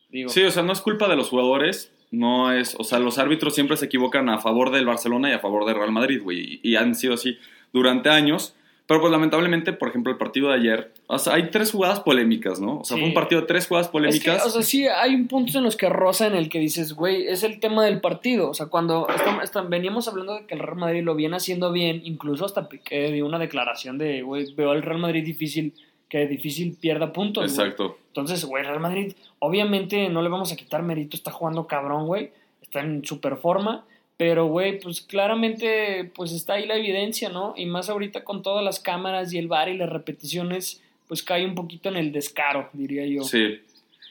digo... 0.10 0.30
Sí, 0.30 0.44
o 0.44 0.52
sea, 0.52 0.64
no 0.64 0.72
es 0.72 0.80
culpa 0.80 1.10
de 1.10 1.18
los 1.18 1.30
jugadores. 1.30 1.92
No 2.12 2.54
es, 2.54 2.76
o 2.80 2.84
sea, 2.84 3.00
los 3.00 3.18
árbitros 3.18 3.56
siempre 3.56 3.76
se 3.78 3.88
equivocan 3.88 4.30
a 4.30 4.40
favor 4.40 4.72
del 4.72 4.86
Barcelona 4.86 5.30
y 5.30 5.34
a 5.34 5.40
favor 5.40 5.66
del 5.66 5.76
Real 5.76 5.92
Madrid, 5.92 6.22
güey. 6.24 6.60
Y, 6.64 6.72
y 6.72 6.76
han 6.78 6.96
sido 6.96 7.16
así 7.16 7.38
durante 7.74 8.10
años. 8.10 8.56
Pero 8.88 9.02
pues 9.02 9.12
lamentablemente, 9.12 9.74
por 9.74 9.90
ejemplo, 9.90 10.12
el 10.12 10.18
partido 10.20 10.50
de 10.50 10.56
ayer, 10.56 10.94
o 11.08 11.18
sea, 11.18 11.34
hay 11.34 11.50
tres 11.50 11.72
jugadas 11.72 12.02
polémicas, 12.02 12.60
¿no? 12.60 12.82
O 12.82 12.84
sea, 12.84 12.96
Sí. 12.96 13.02
fue 13.02 13.08
un 13.10 13.16
partido 13.16 13.42
de 13.42 13.48
tres 13.48 13.68
jugadas 13.68 13.88
Es 13.88 13.90
que, 13.90 13.92
polémicas. 13.94 14.46
o 14.46 14.50
sea, 14.52 14.62
sí, 14.62 14.86
hay 14.88 15.16
un 15.16 15.28
punto 15.28 15.58
en 15.58 15.64
los 15.64 15.76
que 15.76 15.90
roza 15.90 16.28
en 16.28 16.36
el 16.36 16.50
que 16.50 16.60
dices, 16.60 16.94
güey, 16.94 17.26
es 17.28 17.42
el 17.44 17.60
tema 17.60 17.84
del 17.84 18.00
partido. 18.00 18.50
O 18.50 18.54
sea, 18.54 18.68
cuando 18.68 19.08
estam- 19.08 19.42
estam- 19.42 19.70
veníamos 19.70 20.08
hablando 20.08 20.36
de 20.36 20.46
que 20.46 20.54
el 20.54 20.60
Real 20.60 20.78
Madrid 20.78 21.02
lo 21.04 21.16
viene 21.16 21.36
haciendo 21.38 21.72
bien, 21.72 22.02
incluso 22.06 22.46
hasta 22.46 22.70
Piqué 22.70 23.12
dio 23.12 23.26
una 23.26 23.40
declaración 23.40 23.98
de, 23.98 24.22
güey, 24.22 24.54
veo 24.54 24.70
al 24.70 24.84
Real 24.84 25.00
Madrid 25.00 25.26
difícil, 25.26 25.74
que 26.08 26.28
difícil 26.28 26.78
pierda 26.80 27.12
puntos. 27.12 27.44
güey. 27.56 27.68
Exacto. 27.68 27.98
Entonces, 28.10 28.46
güey, 28.46 28.64
Real 28.64 28.80
Madrid, 28.80 29.14
obviamente 29.40 30.10
no 30.10 30.22
le 30.22 30.30
vamos 30.30 30.52
a 30.52 30.56
quitar 30.56 30.84
mérito, 30.84 31.18
está 31.18 31.32
jugando 31.32 31.66
cabrón, 31.66 32.06
güey, 32.06 32.30
está 32.62 32.82
en 32.82 33.04
super 33.04 33.38
forma. 33.38 33.84
Pero, 34.18 34.46
güey, 34.46 34.80
pues 34.80 35.02
claramente, 35.02 36.10
pues 36.16 36.32
está 36.32 36.54
ahí 36.54 36.66
la 36.66 36.78
evidencia, 36.78 37.30
¿no? 37.30 37.54
Y 37.58 37.66
más 37.66 37.90
ahorita 37.90 38.24
con 38.24 38.44
todas 38.44 38.64
las 38.64 38.80
cámaras 38.80 39.34
y 39.34 39.38
el 39.38 39.48
bar 39.48 39.68
y 39.68 39.78
las 39.78 39.90
repeticiones, 39.90 40.82
pues 41.08 41.22
cae 41.22 41.46
un 41.46 41.54
poquito 41.54 41.90
en 41.90 41.98
el 41.98 42.12
descaro, 42.12 42.70
diría 42.72 43.06
yo. 43.06 43.24
Sí. 43.24 43.60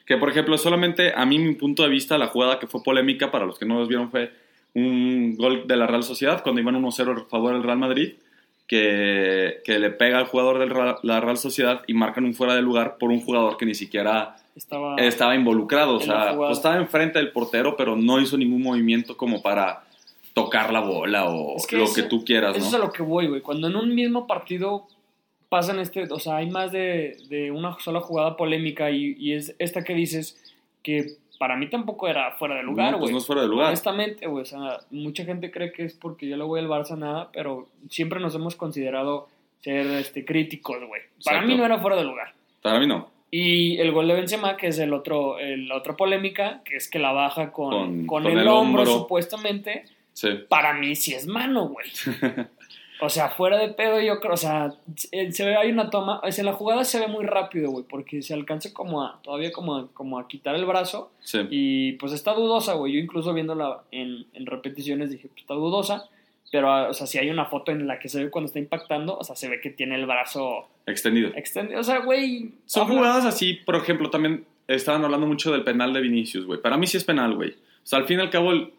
Que 0.05 0.19
por 0.19 0.29
ejemplo, 0.29 0.59
solamente 0.59 1.13
a 1.17 1.25
mí, 1.25 1.39
mi 1.39 1.55
punto 1.55 1.83
de 1.83 1.89
vista, 1.89 2.19
la 2.19 2.27
jugada 2.27 2.59
que 2.59 2.67
fue 2.67 2.83
polémica, 2.83 3.31
para 3.31 3.47
los 3.47 3.59
que 3.59 3.65
no 3.65 3.79
los 3.79 3.89
vieron, 3.89 4.11
fue 4.11 4.31
un 4.75 5.37
gol 5.37 5.67
de 5.67 5.77
la 5.77 5.87
Real 5.87 6.03
Sociedad 6.03 6.43
cuando 6.43 6.61
iban 6.61 6.75
1-0 6.75 7.23
a 7.23 7.25
favor 7.25 7.55
del 7.55 7.63
Real 7.63 7.79
Madrid, 7.79 8.13
que, 8.67 9.63
que 9.65 9.79
le 9.79 9.91
pega 9.91 10.19
al 10.19 10.27
jugador 10.27 10.59
de 10.59 10.99
la 11.03 11.21
Real 11.21 11.39
Sociedad 11.39 11.83
y 11.87 11.95
marcan 11.95 12.25
un 12.25 12.35
fuera 12.35 12.55
de 12.55 12.61
lugar 12.61 12.97
por 12.99 13.11
un 13.11 13.21
jugador 13.21 13.57
que 13.57 13.65
ni 13.65 13.75
siquiera 13.75 14.37
Estaba... 14.55 14.97
estaba 14.97 15.35
involucrado. 15.35 15.97
O 15.97 16.01
sea, 16.01 16.35
pues, 16.37 16.53
estaba 16.53 16.77
enfrente 16.77 17.19
del 17.19 17.33
portero, 17.33 17.77
pero 17.77 17.97
no 17.97 18.21
hizo 18.21 18.37
ningún 18.37 18.63
movimiento 18.63 19.17
como 19.17 19.41
para 19.43 19.85
tocar 20.35 20.73
la 20.73 20.81
bola 20.81 21.29
o 21.31 21.57
Es 21.57 21.67
que 21.67 21.77
lo 21.77 21.85
eso- 21.85 21.95
que 21.95 22.03
tú 22.03 22.25
quieras, 22.25 22.57
Eso 22.57 22.67
es 22.67 22.73
¿no? 22.73 22.79
a 22.79 22.87
lo 22.87 22.93
que 22.93 23.03
voy, 23.03 23.29
güey. 23.29 23.41
Cuando 23.41 23.69
en 23.69 23.77
un 23.77 23.95
mismo 23.95 24.27
partido 24.27 24.87
pasan 25.49 25.79
este, 25.79 26.03
o 26.13 26.19
sea, 26.19 26.37
hay 26.37 26.51
más 26.51 26.73
de, 26.73 27.17
de 27.29 27.51
una 27.53 27.79
sola 27.81 28.01
jugada 28.01 28.37
polémica 28.37 28.91
y, 28.91 29.15
y 29.19 29.33
es 29.35 29.55
esta 29.59 29.85
que 29.85 29.95
dices 29.95 30.37
que 30.83 31.13
para 31.39 31.57
mí 31.57 31.69
tampoco 31.71 32.09
era 32.09 32.33
fuera 32.33 32.57
de 32.57 32.63
lugar, 32.65 32.93
No, 32.93 32.99
güey. 32.99 33.01
pues 33.03 33.13
no 33.13 33.19
es 33.19 33.27
fuera 33.27 33.43
de 33.43 33.49
lugar. 33.49 33.69
Honestamente, 33.69 34.27
güey, 34.27 34.43
o 34.43 34.47
sea, 34.47 34.81
mucha 34.91 35.25
gente 35.25 35.51
cree 35.51 35.73
que 35.73 35.85
es 35.85 35.95
porque 35.95 36.29
yo 36.29 36.37
le 36.37 36.45
voy 36.45 36.61
al 36.61 36.69
Barça 36.69 36.97
nada, 36.99 37.31
pero 37.33 37.69
siempre 37.89 38.19
nos 38.21 38.35
hemos 38.35 38.57
considerado 38.57 39.29
ser 39.61 39.87
este, 39.87 40.25
críticos, 40.25 40.79
güey. 40.87 41.03
Para 41.25 41.39
Exacto. 41.39 41.47
mí 41.47 41.57
no 41.57 41.65
era 41.65 41.79
fuera 41.79 41.97
de 41.97 42.05
lugar. 42.05 42.35
Para 42.61 42.79
mí 42.81 42.87
no. 42.87 43.09
Y 43.31 43.79
el 43.79 43.93
gol 43.93 44.07
de 44.09 44.15
Benzema, 44.15 44.57
que 44.57 44.69
es 44.69 44.79
el 44.79 44.93
otro, 44.93 45.39
el- 45.39 45.69
la 45.69 45.77
otra 45.77 45.97
polémica, 45.97 46.61
que 46.65 46.77
es 46.77 46.89
que 46.89 46.99
la 46.99 47.13
baja 47.13 47.51
con, 47.53 47.71
Con- 47.71 48.07
con, 48.07 48.23
con 48.25 48.27
el, 48.33 48.39
el 48.41 48.49
hombro, 48.49 48.83
hombro. 48.83 48.87
supuestamente, 48.99 49.85
Sí. 50.15 50.29
para 50.49 50.73
mí 50.75 50.95
sí 50.97 51.13
es 51.13 51.27
mano, 51.27 51.69
güey. 51.69 51.87
O 53.01 53.09
sea, 53.11 53.29
fuera 53.31 53.59
de 53.59 53.69
pedo 53.69 54.01
yo 54.01 54.21
creo, 54.21 54.35
o 54.35 54.37
sea, 54.37 54.73
se 54.97 55.31
se 55.33 55.45
ve, 55.45 55.57
hay 55.57 55.71
una 55.73 55.91
toma, 55.91 56.21
o 56.23 56.31
sea, 56.33 56.45
la 56.45 56.53
jugada 56.53 56.85
se 56.85 57.01
ve 57.01 57.09
muy 57.09 57.25
rápido, 57.27 57.71
güey, 57.73 57.85
porque 57.87 58.23
se 58.23 58.33
alcanza 58.33 58.73
como 58.73 59.03
a, 59.03 59.21
todavía 59.23 59.51
como 59.53 59.77
a, 59.77 59.89
como 59.93 60.19
a 60.19 60.29
quitar 60.29 60.55
el 60.55 60.65
brazo 60.65 61.11
Sí. 61.21 61.41
y 61.51 61.93
pues 61.95 62.13
está 62.13 62.33
dudosa, 62.33 62.75
güey. 62.75 62.93
Yo 62.95 63.01
incluso 63.01 63.35
viéndola 63.35 63.83
en, 63.91 64.25
en 64.33 64.47
repeticiones 64.47 65.11
dije, 65.11 65.27
pues 65.29 65.41
está 65.41 65.55
dudosa, 65.55 66.09
pero, 66.53 66.71
ah, 66.73 66.89
o 66.89 66.95
sea, 66.95 67.09
si 67.09 67.19
hay 67.19 67.29
una 67.31 67.47
foto 67.47 67.73
en 67.73 67.89
la 67.89 67.99
que 67.99 68.09
se 68.09 68.23
ve 68.25 68.31
cuando 68.31 68.47
está 68.47 68.61
impactando, 68.61 69.19
o 69.19 69.25
sea, 69.25 69.35
se 69.35 69.49
ve 69.49 69.61
que 69.61 69.71
tiene 69.71 69.97
el 69.97 70.07
brazo 70.07 70.69
Extendido. 70.87 71.31
extendido, 71.35 71.81
o 71.81 71.85
sea, 71.85 71.99
güey. 71.99 72.53
Son 72.65 72.85
habla- 72.85 72.95
jugadas 72.95 73.25
así, 73.27 73.55
por 73.55 73.75
ejemplo, 73.75 74.09
también 74.09 74.45
estaban 74.69 75.05
hablando 75.05 75.27
mucho 75.27 75.51
del 75.51 75.65
penal 75.65 75.93
de 75.93 76.01
Vinicius, 76.01 76.47
güey. 76.47 76.61
Para 76.63 76.77
mí 76.79 76.87
sí 76.87 76.97
es 76.97 77.05
penal, 77.05 77.35
güey. 77.35 77.51
O 77.51 77.87
sea, 77.87 77.99
al 77.99 78.07
fin 78.07 78.21
y 78.21 78.23
al 78.23 78.31
cabo, 78.31 78.53
el- 78.53 78.73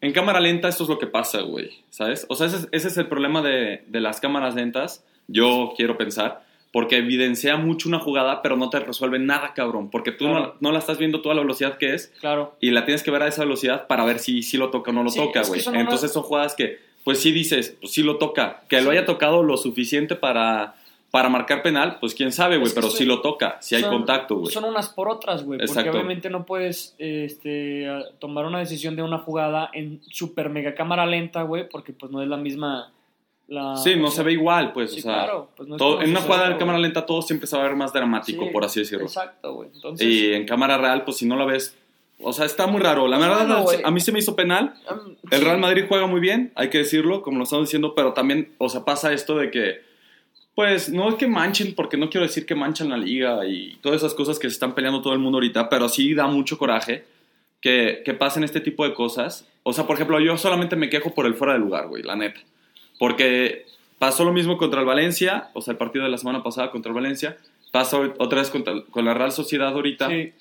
en 0.00 0.12
cámara 0.12 0.40
lenta 0.40 0.68
esto 0.68 0.82
es 0.84 0.88
lo 0.88 0.98
que 0.98 1.06
pasa, 1.06 1.40
güey. 1.42 1.70
¿Sabes? 1.90 2.26
O 2.28 2.34
sea, 2.36 2.46
ese 2.46 2.56
es, 2.56 2.68
ese 2.72 2.88
es 2.88 2.96
el 2.98 3.06
problema 3.08 3.42
de, 3.42 3.82
de 3.86 4.00
las 4.00 4.20
cámaras 4.20 4.54
lentas, 4.54 5.04
yo 5.28 5.72
quiero 5.76 5.96
pensar. 5.96 6.44
porque 6.72 6.98
evidencia 6.98 7.56
mucho 7.56 7.88
una 7.88 8.00
jugada, 8.00 8.42
pero 8.42 8.56
no 8.58 8.68
te 8.68 8.78
resuelve 8.80 9.18
nada, 9.18 9.54
cabrón, 9.54 9.88
porque 9.90 10.12
tú 10.12 10.26
Claro. 10.26 10.40
no, 10.40 10.54
no 10.60 10.72
la 10.72 10.78
estás 10.80 10.98
viendo 10.98 11.22
toda 11.22 11.34
la 11.34 11.40
velocidad 11.40 11.78
que 11.78 11.94
es 11.94 12.12
Claro. 12.20 12.54
y 12.60 12.70
la 12.70 12.84
tienes 12.84 13.02
que 13.02 13.10
ver 13.10 13.22
a 13.22 13.28
esa 13.28 13.44
velocidad 13.44 13.86
para 13.86 14.04
ver 14.04 14.18
si, 14.18 14.42
si 14.42 14.58
lo 14.58 14.68
toca 14.70 14.90
o 14.90 14.94
no 14.94 15.02
lo 15.02 15.08
Sí, 15.08 15.18
toca, 15.18 15.40
güey. 15.44 15.62
Entonces 15.72 16.12
son 16.12 16.24
jugadas 16.24 16.54
que, 16.54 16.78
pues 17.02 17.18
sí 17.20 17.32
dices, 17.32 17.76
pues 17.80 17.92
sí 17.94 18.02
lo 18.02 18.18
toca. 18.18 18.64
Que 18.68 18.82
lo 18.82 18.90
haya 18.90 19.06
tocado 19.06 19.42
lo 19.42 19.56
suficiente 19.56 20.16
para, 20.16 20.74
para 21.10 21.28
marcar 21.28 21.62
penal, 21.62 21.98
pues 22.00 22.14
quién 22.14 22.30
sabe, 22.32 22.58
güey, 22.58 22.72
pero 22.74 22.90
sí. 22.90 23.04
lo 23.04 23.20
toca, 23.22 23.56
si 23.60 23.74
hay 23.74 23.82
Son- 23.82 23.90
contacto, 23.92 24.36
güey. 24.36 24.52
Son 24.52 24.64
unas 24.64 24.88
por 24.90 25.08
otras, 25.08 25.44
güey. 25.44 25.60
Porque 25.66 25.88
obviamente 25.90 26.28
no 26.28 26.44
puedes 26.44 26.94
este, 26.98 27.86
tomar 28.18 28.44
una 28.44 28.58
decisión 28.58 28.96
de 28.96 29.02
una 29.02 29.18
jugada 29.18 29.70
en 29.72 30.00
super 30.10 30.50
mega 30.50 30.74
cámara 30.74 31.06
lenta, 31.06 31.42
güey, 31.42 31.68
porque 31.68 31.92
pues 31.92 32.10
no 32.12 32.22
es 32.22 32.28
la 32.28 32.36
misma. 32.36 32.92
La, 33.48 33.76
Sí, 33.76 33.94
no 33.94 34.08
sea, 34.08 34.16
se 34.16 34.22
ve 34.24 34.32
igual, 34.32 34.72
pues, 34.72 34.90
sí, 34.92 34.98
o 34.98 35.02
sea, 35.02 35.12
claro, 35.14 35.48
pues 35.56 35.68
no 35.68 35.76
todo- 35.76 36.02
en 36.02 36.10
una 36.10 36.20
jugada 36.20 36.48
de 36.48 36.56
cámara 36.56 36.78
lenta 36.80 37.06
todo 37.06 37.22
siempre 37.22 37.46
se 37.46 37.56
va 37.56 37.62
a 37.62 37.66
ver 37.68 37.76
más 37.76 37.92
dramático, 37.92 38.44
Sí, 38.44 38.50
por 38.52 38.64
así 38.64 38.80
decirlo. 38.80 39.04
Exacto, 39.06 39.54
güey. 39.54 39.68
Entonces, 39.72 40.04
Y 40.06 40.32
en 40.34 40.44
cámara 40.46 40.76
real, 40.78 41.04
pues 41.04 41.18
si 41.18 41.26
no 41.26 41.36
la 41.36 41.44
ves, 41.44 41.78
o 42.20 42.32
sea, 42.32 42.44
está 42.44 42.66
muy 42.66 42.80
raro. 42.80 43.06
La 43.06 43.18
verdad, 43.18 43.46
no, 43.46 43.64
a 43.84 43.90
mí 43.92 44.00
se 44.00 44.10
me 44.10 44.18
hizo 44.18 44.34
penal. 44.34 44.74
El 45.30 45.42
Real 45.42 45.58
Madrid 45.60 45.84
juega 45.88 46.06
muy 46.08 46.18
bien, 46.18 46.50
hay 46.56 46.70
que 46.70 46.78
decirlo, 46.78 47.22
como 47.22 47.38
lo 47.38 47.44
estamos 47.44 47.66
diciendo, 47.68 47.94
pero 47.94 48.12
también, 48.14 48.52
o 48.58 48.68
sea, 48.68 48.84
pasa 48.84 49.12
esto 49.12 49.36
de 49.36 49.50
que, 49.52 49.85
pues, 50.56 50.88
no 50.88 51.08
es 51.10 51.14
que 51.16 51.28
manchen, 51.28 51.74
porque 51.74 51.96
no 51.96 52.10
quiero 52.10 52.26
decir 52.26 52.46
que 52.46 52.54
manchan 52.56 52.88
la 52.90 52.96
liga 52.96 53.46
y 53.46 53.76
todas 53.82 53.98
esas 54.02 54.14
cosas 54.14 54.38
que 54.40 54.48
se 54.48 54.54
están 54.54 54.74
peleando 54.74 55.02
todo 55.02 55.12
el 55.12 55.20
mundo 55.20 55.36
ahorita, 55.36 55.68
pero 55.68 55.88
sí 55.88 56.14
da 56.14 56.26
mucho 56.26 56.58
coraje 56.58 57.04
que, 57.60 58.02
que 58.04 58.14
pasen 58.14 58.42
este 58.42 58.60
tipo 58.60 58.84
de 58.84 58.94
cosas. 58.94 59.46
O 59.62 59.72
sea, 59.72 59.86
por 59.86 59.94
ejemplo, 59.96 60.18
yo 60.18 60.36
solamente 60.36 60.74
me 60.74 60.88
quejo 60.90 61.14
por 61.14 61.26
el 61.26 61.34
fuera 61.34 61.52
de 61.52 61.58
lugar, 61.60 61.86
güey, 61.88 62.02
la 62.02 62.16
neta. 62.16 62.40
Porque 62.98 63.66
pasó 63.98 64.24
lo 64.24 64.32
mismo 64.32 64.56
contra 64.56 64.80
el 64.80 64.86
Valencia, 64.86 65.50
o 65.52 65.60
sea, 65.60 65.72
el 65.72 65.78
partido 65.78 66.04
de 66.04 66.10
la 66.10 66.18
semana 66.18 66.42
pasada 66.42 66.70
contra 66.70 66.90
el 66.90 66.94
Valencia, 66.94 67.36
pasó 67.70 68.14
otra 68.18 68.38
vez 68.40 68.50
contra- 68.50 68.82
con 68.90 69.04
la 69.04 69.12
Real 69.14 69.32
Sociedad 69.32 69.68
ahorita 69.74 70.08
sí, 70.08 70.32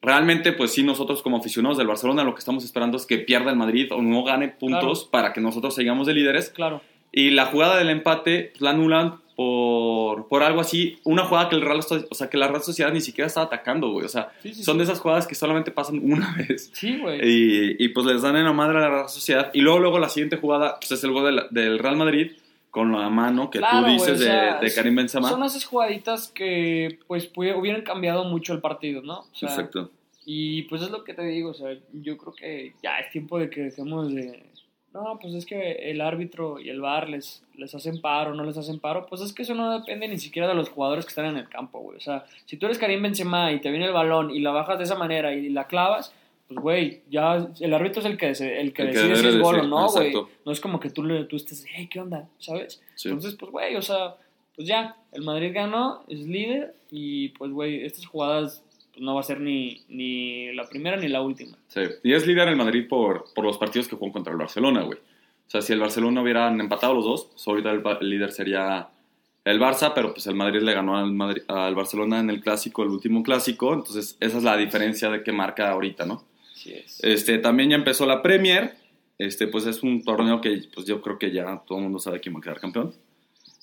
realmente, 0.00 0.52
pues 0.52 0.72
sí, 0.72 0.82
nosotros 0.82 1.22
como 1.22 1.36
aficionados 1.38 1.76
del 1.76 1.86
Barcelona 1.88 2.24
lo 2.24 2.32
que 2.34 2.38
estamos 2.38 2.64
esperando 2.64 2.96
es 2.96 3.04
que 3.04 3.18
pierda 3.18 3.50
el 3.50 3.56
Madrid 3.56 3.92
o 3.92 4.00
no 4.00 4.22
gane 4.24 4.48
puntos 4.48 5.04
para 5.04 5.32
que 5.32 5.40
nosotros 5.40 5.74
sigamos 5.74 6.06
de 6.06 6.14
líderes. 6.14 6.50
claro. 6.50 6.80
Y 7.10 7.30
la 7.30 7.46
jugada 7.46 7.78
del 7.78 7.88
empate 7.88 8.50
pues, 8.52 8.60
la 8.60 8.70
anulan 8.70 9.14
por, 9.38 10.26
por 10.26 10.42
algo 10.42 10.60
así, 10.60 10.98
una 11.04 11.22
jugada 11.24 11.48
que 11.48 11.54
el 11.54 11.62
Real, 11.62 11.78
o 11.78 12.14
sea, 12.16 12.28
que 12.28 12.36
la 12.36 12.48
Real 12.48 12.60
Sociedad 12.60 12.92
ni 12.92 13.00
siquiera 13.00 13.28
estaba 13.28 13.46
atacando, 13.46 13.92
güey. 13.92 14.04
O 14.04 14.08
sea, 14.08 14.32
Sí, 14.42 14.52
sí, 14.52 14.64
son 14.64 14.74
sí. 14.74 14.78
de 14.78 14.84
esas 14.84 14.98
jugadas 14.98 15.28
que 15.28 15.36
solamente 15.36 15.70
pasan 15.70 16.00
una 16.02 16.34
vez. 16.34 16.72
Sí, 16.72 16.98
güey. 16.98 17.20
Y, 17.22 17.76
y, 17.78 17.88
pues 17.90 18.04
les 18.04 18.20
dan 18.20 18.34
en 18.34 18.46
la 18.46 18.52
madre 18.52 18.78
a 18.78 18.80
la 18.80 18.88
Real 18.90 19.08
Sociedad. 19.08 19.52
Y 19.54 19.60
luego, 19.60 19.78
luego 19.78 20.00
la 20.00 20.08
siguiente 20.08 20.38
jugada 20.38 20.80
pues, 20.80 20.90
es 20.90 21.04
el 21.04 21.12
gol 21.12 21.26
del, 21.26 21.46
del 21.52 21.78
Real 21.78 21.94
Madrid 21.94 22.32
con 22.72 22.90
la 22.90 23.08
mano 23.10 23.48
que 23.48 23.60
Claro, 23.60 23.76
tú 23.76 23.82
güey, 23.84 23.92
dices 23.94 24.20
o 24.20 24.24
sea, 24.24 24.58
de, 24.58 24.66
de 24.66 24.74
Karim 24.74 24.96
Benzema. 24.96 25.28
Son 25.28 25.44
esas 25.44 25.64
jugaditas 25.64 26.26
que, 26.26 26.98
pues, 27.06 27.30
hubieran 27.36 27.82
cambiado 27.82 28.24
mucho 28.24 28.54
el 28.54 28.60
partido, 28.60 29.02
¿no? 29.02 29.20
O 29.20 29.28
sea, 29.34 29.50
Exacto. 29.50 29.92
Y 30.26 30.62
pues 30.62 30.82
es 30.82 30.90
lo 30.90 31.04
que 31.04 31.14
te 31.14 31.22
digo, 31.22 31.50
o 31.50 31.54
sea, 31.54 31.78
yo 31.92 32.18
creo 32.18 32.34
que 32.34 32.74
ya 32.82 32.98
es 32.98 33.12
tiempo 33.12 33.38
de 33.38 33.48
que 33.48 33.60
dejemos 33.60 34.12
de... 34.12 34.42
No, 34.98 35.18
pues 35.20 35.32
es 35.34 35.46
que 35.46 35.90
el 35.90 36.00
árbitro 36.00 36.58
y 36.58 36.70
el 36.70 36.80
VAR 36.80 37.08
les, 37.08 37.44
les 37.54 37.72
hacen 37.72 38.00
paro, 38.00 38.34
no 38.34 38.42
les 38.42 38.56
hacen 38.56 38.80
paro, 38.80 39.06
pues 39.06 39.20
es 39.20 39.32
que 39.32 39.42
eso 39.42 39.54
no 39.54 39.78
depende 39.78 40.08
ni 40.08 40.18
siquiera 40.18 40.48
de 40.48 40.54
los 40.54 40.70
jugadores 40.70 41.04
que 41.04 41.10
están 41.10 41.26
en 41.26 41.36
el 41.36 41.48
campo, 41.48 41.78
güey. 41.78 41.96
O 41.96 42.00
sea, 42.00 42.24
si 42.46 42.56
tú 42.56 42.66
eres 42.66 42.78
Karim 42.78 43.02
Benzema 43.02 43.52
y 43.52 43.60
te 43.60 43.70
viene 43.70 43.86
el 43.86 43.92
balón 43.92 44.30
y 44.30 44.40
la 44.40 44.50
bajas 44.50 44.78
de 44.78 44.84
esa 44.84 44.96
manera 44.96 45.32
y 45.32 45.50
la 45.50 45.68
clavas, 45.68 46.12
pues 46.48 46.60
güey, 46.60 47.02
ya 47.10 47.48
el 47.60 47.74
árbitro 47.74 48.00
es 48.00 48.06
el 48.06 48.16
que, 48.16 48.30
el 48.30 48.36
que 48.36 48.60
El 48.60 48.72
que 48.72 48.84
decide 48.84 49.16
si 49.16 49.26
es 49.28 49.38
gol 49.38 49.60
o 49.60 49.62
no, 49.62 49.88
güey. 49.88 50.12
No 50.44 50.50
es 50.50 50.60
como 50.60 50.80
que 50.80 50.90
tú, 50.90 51.06
tú 51.26 51.36
estés, 51.36 51.64
hey, 51.72 51.88
¿qué 51.88 52.00
onda? 52.00 52.28
¿Sabes? 52.38 52.82
Sí. 52.96 53.08
Entonces, 53.08 53.36
pues 53.38 53.52
güey, 53.52 53.76
o 53.76 53.82
sea, 53.82 54.16
pues 54.56 54.66
ya, 54.66 54.96
el 55.12 55.22
Madrid 55.22 55.52
ganó, 55.54 56.02
es 56.08 56.26
líder 56.26 56.74
y 56.90 57.28
pues 57.30 57.52
güey, 57.52 57.84
estas 57.84 58.04
jugadas 58.06 58.64
no 59.00 59.14
va 59.14 59.20
a 59.20 59.24
ser 59.24 59.40
ni, 59.40 59.82
ni 59.88 60.52
la 60.54 60.68
primera 60.68 60.96
ni 60.96 61.08
la 61.08 61.22
última. 61.22 61.56
Sí, 61.68 61.80
y 62.02 62.12
es 62.12 62.26
líder 62.26 62.48
el 62.48 62.56
Madrid 62.56 62.86
por, 62.88 63.24
por 63.34 63.44
los 63.44 63.58
partidos 63.58 63.88
que 63.88 63.96
jugó 63.96 64.12
contra 64.12 64.32
el 64.32 64.38
Barcelona, 64.38 64.82
güey. 64.82 64.98
O 64.98 65.50
sea, 65.50 65.62
si 65.62 65.72
el 65.72 65.80
Barcelona 65.80 66.20
hubieran 66.22 66.60
empatado 66.60 66.94
los 66.94 67.04
dos, 67.04 67.28
pues 67.32 67.48
ahorita 67.48 67.70
el, 68.00 68.10
líder 68.10 68.32
sería 68.32 68.88
el 69.44 69.58
Barça, 69.58 69.92
pero 69.94 70.12
pues 70.12 70.26
el 70.26 70.34
Madrid 70.34 70.60
le 70.60 70.74
ganó 70.74 70.98
al, 70.98 71.12
Madrid- 71.12 71.42
al 71.48 71.74
Barcelona 71.74 72.20
en 72.20 72.28
el 72.28 72.42
clásico, 72.42 72.82
el 72.82 72.90
último 72.90 73.22
clásico, 73.22 73.72
entonces 73.72 74.16
esa 74.20 74.36
es 74.36 74.44
la 74.44 74.56
diferencia 74.56 75.08
de 75.08 75.22
que 75.22 75.32
marca 75.32 75.70
ahorita, 75.70 76.04
¿no? 76.04 76.24
Así 76.54 76.74
es. 76.74 77.02
Este, 77.02 77.38
también 77.38 77.70
ya 77.70 77.76
empezó 77.76 78.04
la 78.04 78.20
Premier, 78.20 78.74
este, 79.16 79.48
pues 79.48 79.64
es 79.66 79.82
un 79.82 80.04
torneo 80.04 80.40
que 80.40 80.64
pues 80.74 80.86
yo 80.86 81.00
creo 81.00 81.18
que 81.18 81.30
ya 81.30 81.62
todo 81.66 81.78
el 81.78 81.84
mundo 81.84 81.98
sabe 81.98 82.20
quién 82.20 82.34
va 82.34 82.40
a 82.40 82.42
quedar 82.42 82.60
campeón. 82.60 82.92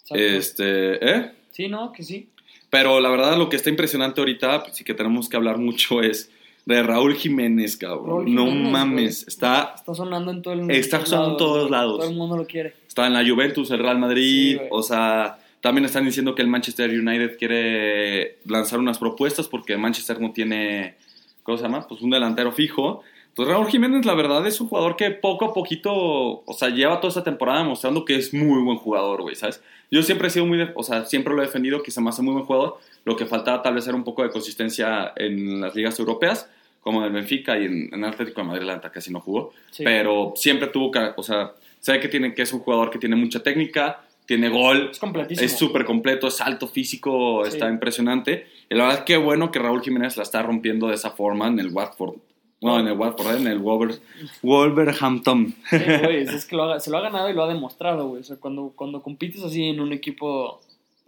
Exacto. 0.01 0.15
Este, 0.15 1.10
¿eh? 1.10 1.32
Sí, 1.51 1.68
no, 1.68 1.92
que 1.92 2.04
sí. 2.04 2.30
Pero 2.69 3.00
la 3.00 3.10
verdad 3.10 3.38
lo 3.38 3.50
que 3.50 3.55
está 3.55 3.69
impresionante 3.69 4.22
ahorita, 4.22 4.63
pues 4.63 4.75
sí 4.75 4.84
que 4.84 4.93
tenemos 4.93 5.29
que 5.29 5.38
hablar 5.38 5.57
mucho 5.57 6.01
es 6.01 6.29
de 6.65 6.81
Raúl 6.81 7.15
Jiménez, 7.15 7.77
cabrón. 7.77 8.07
Raúl 8.07 8.36
no 8.36 8.48
mames, 8.48 9.24
güey. 9.24 9.27
está 9.27 9.74
Está 9.75 9.93
sonando 9.93 10.31
en 10.31 10.41
todo 10.41 10.53
el 10.53 10.72
Está 10.72 11.05
sonando 11.05 11.31
en 11.31 11.38
todos 11.38 11.72
lados. 11.72 12.00
Todo 12.00 12.10
el 12.10 12.15
mundo 12.15 12.38
lo 12.38 12.45
quiere. 12.45 12.74
Está 12.88 13.07
en 13.07 13.13
la 13.13 13.25
Juventus, 13.27 13.69
el 13.72 13.79
Real 13.79 14.00
Madrid, 14.00 14.57
Sí, 14.57 14.67
o 14.72 14.81
sea, 14.81 15.38
también 15.62 15.86
están 15.86 16.05
diciendo 16.05 16.36
que 16.36 16.41
el 16.41 16.48
Manchester 16.48 16.89
United 16.89 17.38
quiere 17.38 18.38
lanzar 18.45 18.79
unas 18.79 18.98
propuestas 18.98 19.48
porque 19.48 19.77
Manchester 19.77 20.19
no 20.19 20.31
tiene, 20.31 20.95
¿cómo 21.43 21.57
se 21.57 21.63
llama? 21.63 21.88
Pues 21.88 22.01
un 22.01 22.10
delantero 22.10 22.51
fijo. 22.51 23.01
Pues 23.36 23.50
Raúl 23.50 23.68
Jiménez, 23.68 24.06
la 24.06 24.13
verdad, 24.13 24.46
es 24.48 24.62
un 24.62 24.68
jugador 24.70 24.96
que 24.96 25.12
poco 25.12 25.46
a 25.46 25.54
poquito, 25.54 25.92
o 25.94 26.54
sea, 26.58 26.70
lleva 26.70 27.00
toda 27.01 27.10
esta 27.10 27.24
temporada 27.24 27.60
demostrando 27.60 28.06
que 28.06 28.15
es 28.15 28.34
muy 28.34 28.62
buen 28.63 28.77
jugador, 28.77 29.22
güey, 29.24 29.36
¿sabes? 29.36 29.62
Yo 29.92 30.01
siempre 30.04 30.27
he 30.30 30.32
sido 30.32 30.46
muy, 30.46 30.65
o 30.74 30.84
sea, 30.84 31.06
siempre 31.06 31.34
lo 31.34 31.42
he 31.42 31.46
defendido 31.46 31.84
que 31.84 31.92
se 31.92 32.00
me 32.01 32.10
hace 32.10 32.22
muy 32.22 32.34
buen 32.34 32.46
jugador. 32.46 32.77
Lo 33.04 33.18
que 33.18 33.25
faltaba 33.25 33.62
tal 33.62 33.75
vez 33.75 33.86
era 33.88 33.96
un 33.98 34.06
poco 34.06 34.24
de 34.24 34.30
consistencia 34.30 35.12
en 35.18 35.60
las 35.60 35.75
ligas 35.75 36.00
europeas, 36.00 36.50
como 36.80 37.00
en 37.01 37.08
el 37.08 37.12
Benfica 37.12 37.60
y 37.60 37.65
en, 37.65 37.94
en 37.94 38.06
Atlético 38.06 38.39
de 38.42 38.48
Madrid, 38.48 38.63
la 38.65 38.80
casi 38.80 39.12
no 39.12 39.20
jugó 39.20 39.51
Sí. 39.72 39.84
pero 39.84 40.32
siempre 40.36 40.68
tuvo 40.70 40.89
que, 40.92 41.00
o 41.18 41.24
sea, 41.24 41.54
sabe 41.82 42.00
que, 42.00 42.08
tiene, 42.08 42.34
que 42.34 42.44
es 42.44 42.54
un 42.54 42.60
jugador 42.62 42.89
que 42.89 43.00
tiene 43.00 43.15
mucha 43.18 43.44
técnica, 43.44 44.01
tiene 44.25 44.48
gol, 44.50 44.89
Es 44.92 45.00
completísimo. 45.00 45.46
es 45.46 45.58
súper 45.58 45.84
completo, 45.84 46.27
es 46.27 46.39
alto 46.42 46.68
físico, 46.68 47.42
Sí. 47.44 47.50
está 47.50 47.70
impresionante. 47.70 48.48
Y 48.70 48.75
la 48.75 48.86
verdad, 48.88 49.04
qué 49.04 49.18
bueno 49.18 49.51
que 49.51 49.60
Raúl 49.60 49.82
Jiménez 49.82 50.15
la 50.15 50.24
está 50.24 50.42
rompiendo 50.42 50.88
de 50.88 50.96
esa 50.96 51.12
forma 51.12 51.48
en 51.48 51.60
el 51.60 51.68
Watford. 51.74 52.15
No, 52.62 52.80
en 52.80 52.88
el 52.88 52.94
Watford, 52.98 53.36
en 53.36 53.48
el 53.48 53.60
Wolver- 53.60 54.00
Wolverhampton. 54.42 55.54
Sí, 55.70 55.78
güey, 56.04 56.18
es, 56.24 56.46
que 56.46 56.56
lo 56.56 56.64
ha- 56.72 56.80
se 56.80 56.90
lo 56.90 56.98
ha 56.98 57.02
ganado 57.02 57.30
y 57.30 57.34
lo 57.34 57.44
ha 57.44 57.48
demostrado, 57.48 58.08
güey. 58.08 58.22
O 58.22 58.24
sea, 58.24 58.38
cuando, 58.38 58.72
cuando 58.76 59.02
compites 59.02 59.44
así 59.44 59.64
en 59.66 59.80
un 59.80 59.94
equipo 59.94 60.62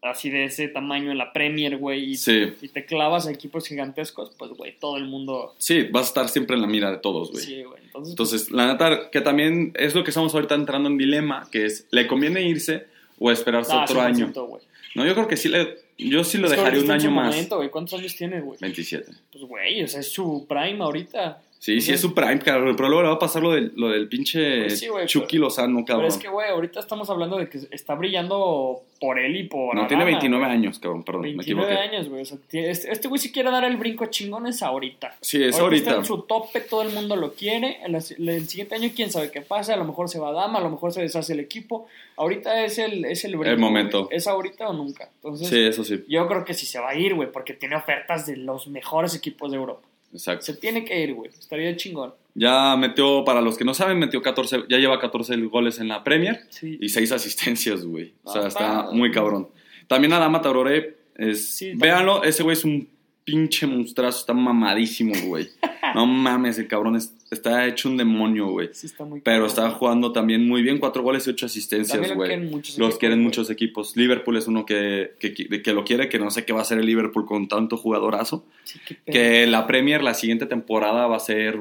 así 0.03 0.29
de 0.29 0.45
ese 0.45 0.67
tamaño 0.67 1.11
en 1.11 1.17
la 1.17 1.33
Premier, 1.33 1.77
güey, 1.77 2.11
y, 2.11 2.15
Sí. 2.17 2.53
y 2.61 2.67
te 2.67 2.85
clavas 2.85 3.27
a 3.27 3.31
equipos 3.31 3.67
gigantescos, 3.67 4.31
pues, 4.37 4.51
güey, 4.51 4.77
todo 4.79 4.97
el 4.97 5.05
mundo... 5.05 5.55
Sí, 5.57 5.83
vas 5.91 6.03
a 6.05 6.07
estar 6.09 6.29
siempre 6.29 6.55
en 6.55 6.61
la 6.61 6.67
mira 6.67 6.91
de 6.91 6.97
todos, 6.97 7.31
güey. 7.31 7.43
Sí, 7.43 7.63
güey. 7.63 7.81
Entonces, 7.83 8.11
Entonces, 8.11 8.51
la 8.51 8.67
neta, 8.67 9.09
que 9.09 9.21
también 9.21 9.73
es 9.75 9.95
lo 9.95 10.03
que 10.03 10.11
estamos 10.11 10.33
ahorita 10.35 10.53
entrando 10.55 10.87
en 10.87 10.97
dilema, 10.97 11.47
que 11.51 11.65
es, 11.65 11.87
¿le 11.91 12.05
conviene 12.07 12.43
irse 12.47 12.85
o 13.19 13.31
esperarse 13.31 13.73
ah, 13.73 13.83
otro 13.83 14.01
año? 14.01 14.27
100%, 14.27 14.47
güey. 14.47 14.61
No, 14.95 15.05
yo 15.05 15.13
creo 15.15 15.27
que 15.27 15.35
sí, 15.35 15.49
le, 15.49 15.77
yo 15.97 16.23
sí 16.23 16.37
lo 16.37 16.45
Es 16.47 16.51
dejaría 16.51 16.81
un 16.81 16.91
año 16.91 17.11
más. 17.11 17.29
momento. 17.35 17.71
¿Cuántos 17.71 17.99
años 17.99 18.15
tiene, 18.15 18.41
güey? 18.41 18.57
27. 18.59 19.11
Pues, 19.31 19.43
güey, 19.45 19.83
o 19.83 19.87
sea, 19.87 19.99
es 20.01 20.11
su 20.11 20.45
prime 20.47 20.83
ahorita. 20.83 21.41
Sí, 21.59 21.81
sí 21.81 21.91
es 21.91 21.99
su 22.01 22.13
prime, 22.13 22.39
cabrón. 22.39 22.75
Pero 22.75 22.87
luego 22.89 23.01
le 23.03 23.09
va 23.09 23.15
a 23.15 23.19
pasar 23.19 23.41
lo 23.41 23.51
del, 23.51 23.73
lo 23.75 23.89
del 23.89 24.07
pinche 24.07 24.61
Pues 24.63 24.79
sí, 24.79 24.87
Chucky 25.07 25.37
Lozano, 25.37 25.83
cabrón. 25.83 26.05
Pero 26.05 26.15
es 26.15 26.17
que, 26.17 26.29
güey, 26.29 26.49
ahorita 26.49 26.79
estamos 26.79 27.09
hablando 27.09 27.37
de 27.37 27.49
que 27.49 27.59
está 27.71 27.95
brillando 27.95 28.83
por 28.99 29.19
él 29.19 29.35
y 29.35 29.43
por 29.43 29.75
no, 29.75 29.85
tiene 29.87 30.03
Arana, 30.03 30.17
29 30.17 30.45
güey. 30.45 30.57
años, 30.57 30.79
cabrón, 30.79 31.03
perdón, 31.03 31.21
me 31.23 31.27
29 31.29 31.71
equivoqué. 31.73 31.87
años, 31.95 32.09
güey. 32.09 32.21
O 32.21 32.25
sea, 32.25 32.37
este 32.51 33.07
güey 33.07 33.19
si 33.19 33.31
quiere 33.31 33.51
dar 33.51 33.63
el 33.63 33.77
brinco 33.77 34.05
chingón 34.07 34.47
es 34.47 34.61
ahorita. 34.63 35.15
Sí, 35.21 35.41
es 35.43 35.49
Está 35.49 35.63
ahorita. 35.63 35.95
en 35.97 36.05
su 36.05 36.21
tope, 36.23 36.61
todo 36.61 36.81
el 36.83 36.89
mundo 36.93 37.15
lo 37.15 37.33
quiere. 37.33 37.79
El, 37.83 37.95
el 37.95 38.47
siguiente 38.47 38.75
año, 38.75 38.89
quién 38.95 39.11
sabe 39.11 39.31
qué 39.31 39.41
pasa. 39.41 39.73
A 39.73 39.77
lo 39.77 39.85
mejor 39.85 40.09
se 40.09 40.19
va 40.19 40.29
a 40.29 40.33
Dama, 40.33 40.59
a 40.59 40.63
lo 40.63 40.69
mejor 40.69 40.93
se 40.93 41.01
deshace 41.01 41.33
el 41.33 41.39
equipo. 41.39 41.87
Ahorita 42.15 42.63
es 42.63 42.77
el, 42.79 43.05
es 43.05 43.23
el 43.25 43.31
brinco. 43.35 43.49
El 43.53 43.59
momento. 43.59 44.07
Es 44.11 44.27
ahorita 44.27 44.69
o 44.69 44.73
nunca. 44.73 45.09
Entonces, 45.15 45.47
Sí, 45.47 45.59
eso 45.59 45.83
sí, 45.83 46.03
yo 46.07 46.27
creo 46.27 46.45
que 46.45 46.53
sí 46.53 46.65
se 46.65 46.79
va 46.79 46.89
a 46.89 46.95
ir, 46.95 47.13
güey, 47.15 47.31
porque 47.31 47.53
tiene 47.53 47.75
ofertas 47.75 48.25
de 48.25 48.37
los 48.37 48.67
mejores 48.67 49.15
equipos 49.15 49.51
de 49.51 49.57
Europa. 49.57 49.87
Exacto. 50.13 50.45
Se 50.45 50.53
tiene 50.55 50.83
que 50.85 51.01
ir, 51.01 51.13
güey. 51.13 51.29
Estaría 51.29 51.75
chingón. 51.75 52.13
Ya 52.35 52.75
metió, 52.77 53.23
para 53.25 53.41
los 53.41 53.57
que 53.57 53.65
no 53.65 53.73
saben, 53.73 53.97
metió 53.97 54.21
14, 54.21 54.65
ya 54.69 54.77
lleva 54.77 54.99
14 54.99 55.35
goles 55.47 55.79
en 55.79 55.87
la 55.87 56.03
Premier 56.03 56.41
Sí. 56.49 56.77
y 56.79 56.89
6 56.89 57.11
asistencias, 57.11 57.83
güey. 57.85 58.13
O 58.23 58.31
sea, 58.31 58.43
Ah, 58.43 58.47
está 58.47 58.79
está- 58.81 58.91
muy 58.91 59.11
cabrón. 59.11 59.47
También 59.87 60.13
Adama 60.13 60.41
Traoré, 60.41 60.97
es, 61.15 61.47
Sí, 61.55 61.71
véanlo, 61.75 62.23
ese 62.23 62.43
güey 62.43 62.53
es 62.55 62.63
un 62.63 62.87
pinche 63.27 63.67
monstruazo, 63.67 64.19
está 64.21 64.33
mamadísimo, 64.33 65.13
güey. 65.25 65.49
no 65.93 66.05
mames, 66.05 66.57
el 66.59 66.67
cabrón 66.69 66.95
es- 66.95 67.13
está 67.29 67.67
hecho 67.67 67.89
un 67.89 67.97
demonio, 67.97 68.47
güey. 68.47 68.69
Sí, 68.71 68.85
está 68.87 69.03
muy 69.03 69.19
Pero 69.19 69.47
cabrón, 69.47 69.65
está 69.67 69.69
jugando 69.71 70.13
también 70.13 70.47
muy 70.47 70.61
bien, 70.61 70.77
cuatro 70.77 71.03
goles 71.03 71.27
y 71.27 71.31
ocho 71.31 71.45
asistencias, 71.45 72.13
güey. 72.13 72.29
quieren 72.29 72.49
Los 72.51 72.63
equipos, 72.71 72.97
quieren 72.97 73.21
muchos 73.21 73.49
equipos. 73.49 73.97
Liverpool 73.97 74.37
es 74.37 74.47
uno 74.47 74.65
que, 74.65 75.11
que, 75.19 75.33
que 75.33 75.73
lo 75.73 75.83
quiere, 75.83 76.07
que 76.07 76.19
no 76.19 76.31
sé 76.31 76.45
qué 76.45 76.53
va 76.53 76.59
a 76.59 76.61
hacer 76.61 76.77
el 76.77 76.85
Liverpool 76.85 77.25
con 77.25 77.49
tanto 77.49 77.75
jugadorazo. 77.75 78.45
Sí. 78.63 78.79
Que 79.05 79.45
la 79.45 79.67
Premier 79.67 80.01
la 80.01 80.13
siguiente 80.13 80.45
temporada 80.45 81.07
va 81.07 81.17
a 81.17 81.19
ser... 81.19 81.59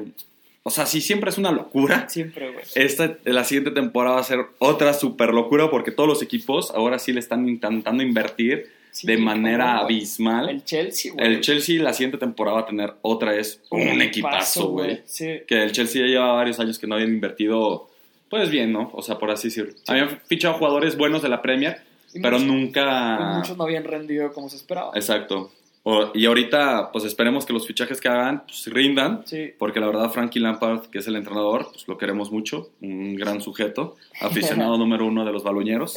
O 0.63 0.69
sea, 0.69 0.85
sí 0.85 1.01
siempre 1.01 1.29
es 1.31 1.37
una 1.37 1.51
locura. 1.51 2.07
Siempre, 2.09 2.49
güey. 2.51 2.63
Esta, 2.75 3.17
la 3.25 3.43
siguiente 3.43 3.71
temporada 3.71 4.15
va 4.15 4.21
a 4.21 4.25
ser 4.25 4.39
otra 4.59 4.93
super 4.93 5.33
locura 5.33 5.69
porque 5.69 5.91
todos 5.91 6.07
los 6.07 6.21
equipos 6.21 6.71
ahora 6.71 6.97
sí 6.97 7.11
le 7.11 7.19
están 7.19 7.47
intentando 7.49 8.03
invertir 8.03 8.76
Sí, 8.91 9.05
de 9.05 9.17
manera 9.17 9.77
abismal. 9.79 10.49
El 10.49 10.63
Chelsea, 10.65 11.13
güey. 11.13 11.25
El 11.25 11.41
Chelsea 11.41 11.81
la 11.81 11.93
siguiente 11.93 12.17
temporada 12.17 12.57
va 12.57 12.61
a 12.63 12.65
tener 12.65 12.93
otra 13.03 13.31
vez 13.33 13.61
un 13.69 14.01
equipazo, 14.01 14.69
güey. 14.69 15.01
Sí. 15.05 15.41
Que 15.47 15.63
el 15.63 15.71
Chelsea 15.71 16.01
ya 16.01 16.07
lleva 16.07 16.33
varios 16.33 16.59
años 16.59 16.79
que 16.79 16.87
no 16.87 16.95
habían 16.95 17.09
invertido, 17.11 17.89
pues 18.29 18.49
bien, 18.49 18.73
¿no? 18.73 18.89
O 18.93 19.01
sea, 19.03 19.17
por 19.19 19.29
así 19.31 19.49
decirlo. 19.49 19.73
Habían 19.87 20.19
fichado 20.25 20.55
jugadores 20.55 20.97
buenos 20.97 21.21
de 21.21 21.29
la 21.29 21.41
Premier, 21.41 21.77
Y 22.13 22.19
pero 22.21 22.39
muchos- 22.39 22.47
nunca... 22.53 23.33
muchos 23.37 23.55
no 23.57 23.63
habían 23.65 23.83
rendido 23.83 24.33
como 24.33 24.49
se 24.49 24.55
esperaba. 24.55 24.91
Exacto. 24.95 25.51
O- 25.89 26.11
y 26.13 26.25
ahorita, 26.25 26.91
pues 26.91 27.05
esperemos 27.05 27.45
que 27.45 27.53
los 27.53 27.65
fichajes 27.65 28.01
que 28.01 28.09
hagan 28.09 28.43
pues, 28.45 28.67
rindan. 28.67 29.21
Sí. 29.25 29.53
Porque 29.57 29.79
la 29.79 29.87
verdad, 29.87 30.11
Frankie 30.11 30.41
Lampard, 30.41 30.87
que 30.87 30.97
es 30.97 31.07
el 31.07 31.15
entrenador, 31.15 31.69
pues 31.71 31.87
lo 31.87 31.97
queremos 31.97 32.29
mucho. 32.29 32.71
Un 32.81 33.15
gran 33.15 33.39
sujeto. 33.39 33.95
Aficionado 34.19 34.77
número 34.77 35.05
uno 35.05 35.23
de 35.23 35.31
los 35.31 35.45
baloñeros. 35.45 35.95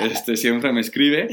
Este, 0.00 0.36
siempre 0.36 0.72
me 0.72 0.80
escribe. 0.80 1.28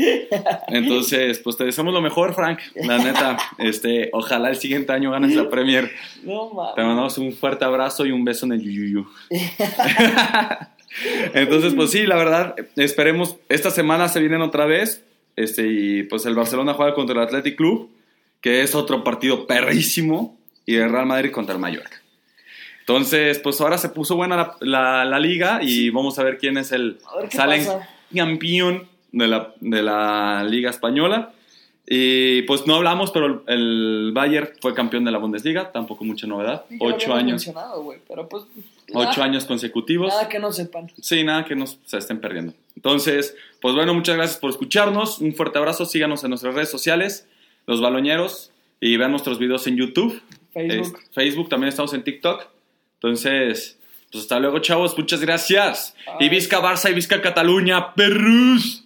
Entonces, 0.67 1.39
pues 1.39 1.57
te 1.57 1.63
deseamos 1.63 1.91
lo 1.91 2.01
mejor, 2.01 2.35
Frank. 2.35 2.59
La 2.75 2.99
neta, 2.99 3.37
este, 3.57 4.11
ojalá 4.13 4.49
el 4.49 4.57
siguiente 4.57 4.93
año 4.93 5.09
ganes 5.09 5.35
la 5.35 5.49
Premier. 5.49 5.89
No. 6.21 6.51
Te 6.75 6.83
mandamos 6.83 7.17
un 7.17 7.33
fuerte 7.33 7.65
abrazo 7.65 8.05
y 8.05 8.11
un 8.11 8.23
beso 8.23 8.45
en 8.45 8.51
el 8.51 8.61
yuyuyu. 8.61 9.07
Entonces, 11.33 11.73
pues 11.73 11.91
sí, 11.91 12.05
la 12.05 12.15
verdad, 12.15 12.55
esperemos. 12.75 13.37
Esta 13.49 13.71
semana 13.71 14.07
se 14.07 14.19
vienen 14.19 14.41
otra 14.41 14.65
vez. 14.65 15.03
Este, 15.43 15.67
y 15.67 16.03
pues 16.03 16.25
el 16.25 16.35
Barcelona 16.35 16.73
juega 16.73 16.93
contra 16.93 17.15
el 17.15 17.21
Athletic 17.27 17.55
Club, 17.55 17.89
que 18.41 18.61
es 18.61 18.75
otro 18.75 19.03
partido 19.03 19.47
perrísimo. 19.47 20.37
Y 20.65 20.75
el 20.75 20.91
Real 20.91 21.05
Madrid 21.07 21.31
contra 21.31 21.55
el 21.55 21.59
Mallorca. 21.61 22.01
Entonces, 22.81 23.39
pues 23.39 23.59
ahora 23.61 23.77
se 23.77 23.89
puso 23.89 24.15
buena 24.15 24.35
la, 24.37 24.55
la- 24.61 25.05
la 25.05 25.19
liga 25.19 25.59
y 25.61 25.89
vamos 25.89 26.17
a 26.19 26.23
ver 26.23 26.37
quién 26.37 26.57
es 26.57 26.71
el 26.71 26.99
salen 27.31 27.61
campeón 28.15 28.87
de 29.11 29.27
la, 29.27 29.53
de 29.59 29.81
la 29.83 30.43
Liga 30.43 30.69
Española. 30.69 31.33
Y 31.87 32.43
pues 32.43 32.67
no 32.67 32.75
hablamos, 32.75 33.11
pero 33.11 33.43
el, 33.47 34.11
Bayern 34.13 34.49
fue 34.61 34.73
campeón 34.73 35.03
de 35.03 35.11
la 35.11 35.17
Bundesliga, 35.17 35.71
tampoco 35.71 36.03
mucha 36.05 36.27
novedad. 36.27 36.63
Ya 36.69 36.77
Ocho 36.79 37.13
años, 37.13 37.31
mencionado, 37.45 37.83
güey, 37.83 37.99
pero 38.07 38.29
pues. 38.29 38.43
ocho 38.93 39.09
nada- 39.09 39.23
años 39.23 39.45
consecutivos. 39.45 40.09
Nada 40.09 40.29
que 40.29 40.39
no 40.39 40.51
sepan. 40.53 40.91
Sí, 41.01 41.23
nada 41.23 41.43
que 41.43 41.55
nos 41.55 41.79
se 41.85 41.97
estén 41.97 42.21
perdiendo. 42.21 42.53
Entonces, 42.75 43.35
pues 43.61 43.75
bueno, 43.75 43.93
muchas 43.93 44.15
gracias 44.15 44.39
por 44.39 44.51
escucharnos. 44.51 45.19
Un 45.19 45.33
fuerte 45.33 45.57
abrazo. 45.57 45.85
Síganos 45.85 46.23
en 46.23 46.29
nuestras 46.29 46.53
redes 46.55 46.69
sociales, 46.69 47.27
Los 47.67 47.81
Baloñeros, 47.81 48.51
y 48.79 48.95
vean 48.97 49.11
nuestros 49.11 49.37
videos 49.39 49.67
en 49.67 49.75
YouTube. 49.77 50.21
Facebook. 50.53 50.99
Facebook, 51.13 51.49
también 51.49 51.69
estamos 51.69 51.93
en 51.93 52.03
TikTok. 52.03 52.47
Entonces, 52.95 53.77
pues 54.11 54.23
hasta 54.23 54.39
luego, 54.39 54.59
chavos. 54.59 54.97
Muchas 54.97 55.21
gracias. 55.21 55.95
Y. 56.19 56.29
Vizca 56.29 56.61
Barça 56.61 56.89
y 56.91 56.93
Vizca 56.93 57.21
Cataluña, 57.21 57.93
perrus. 57.95 58.80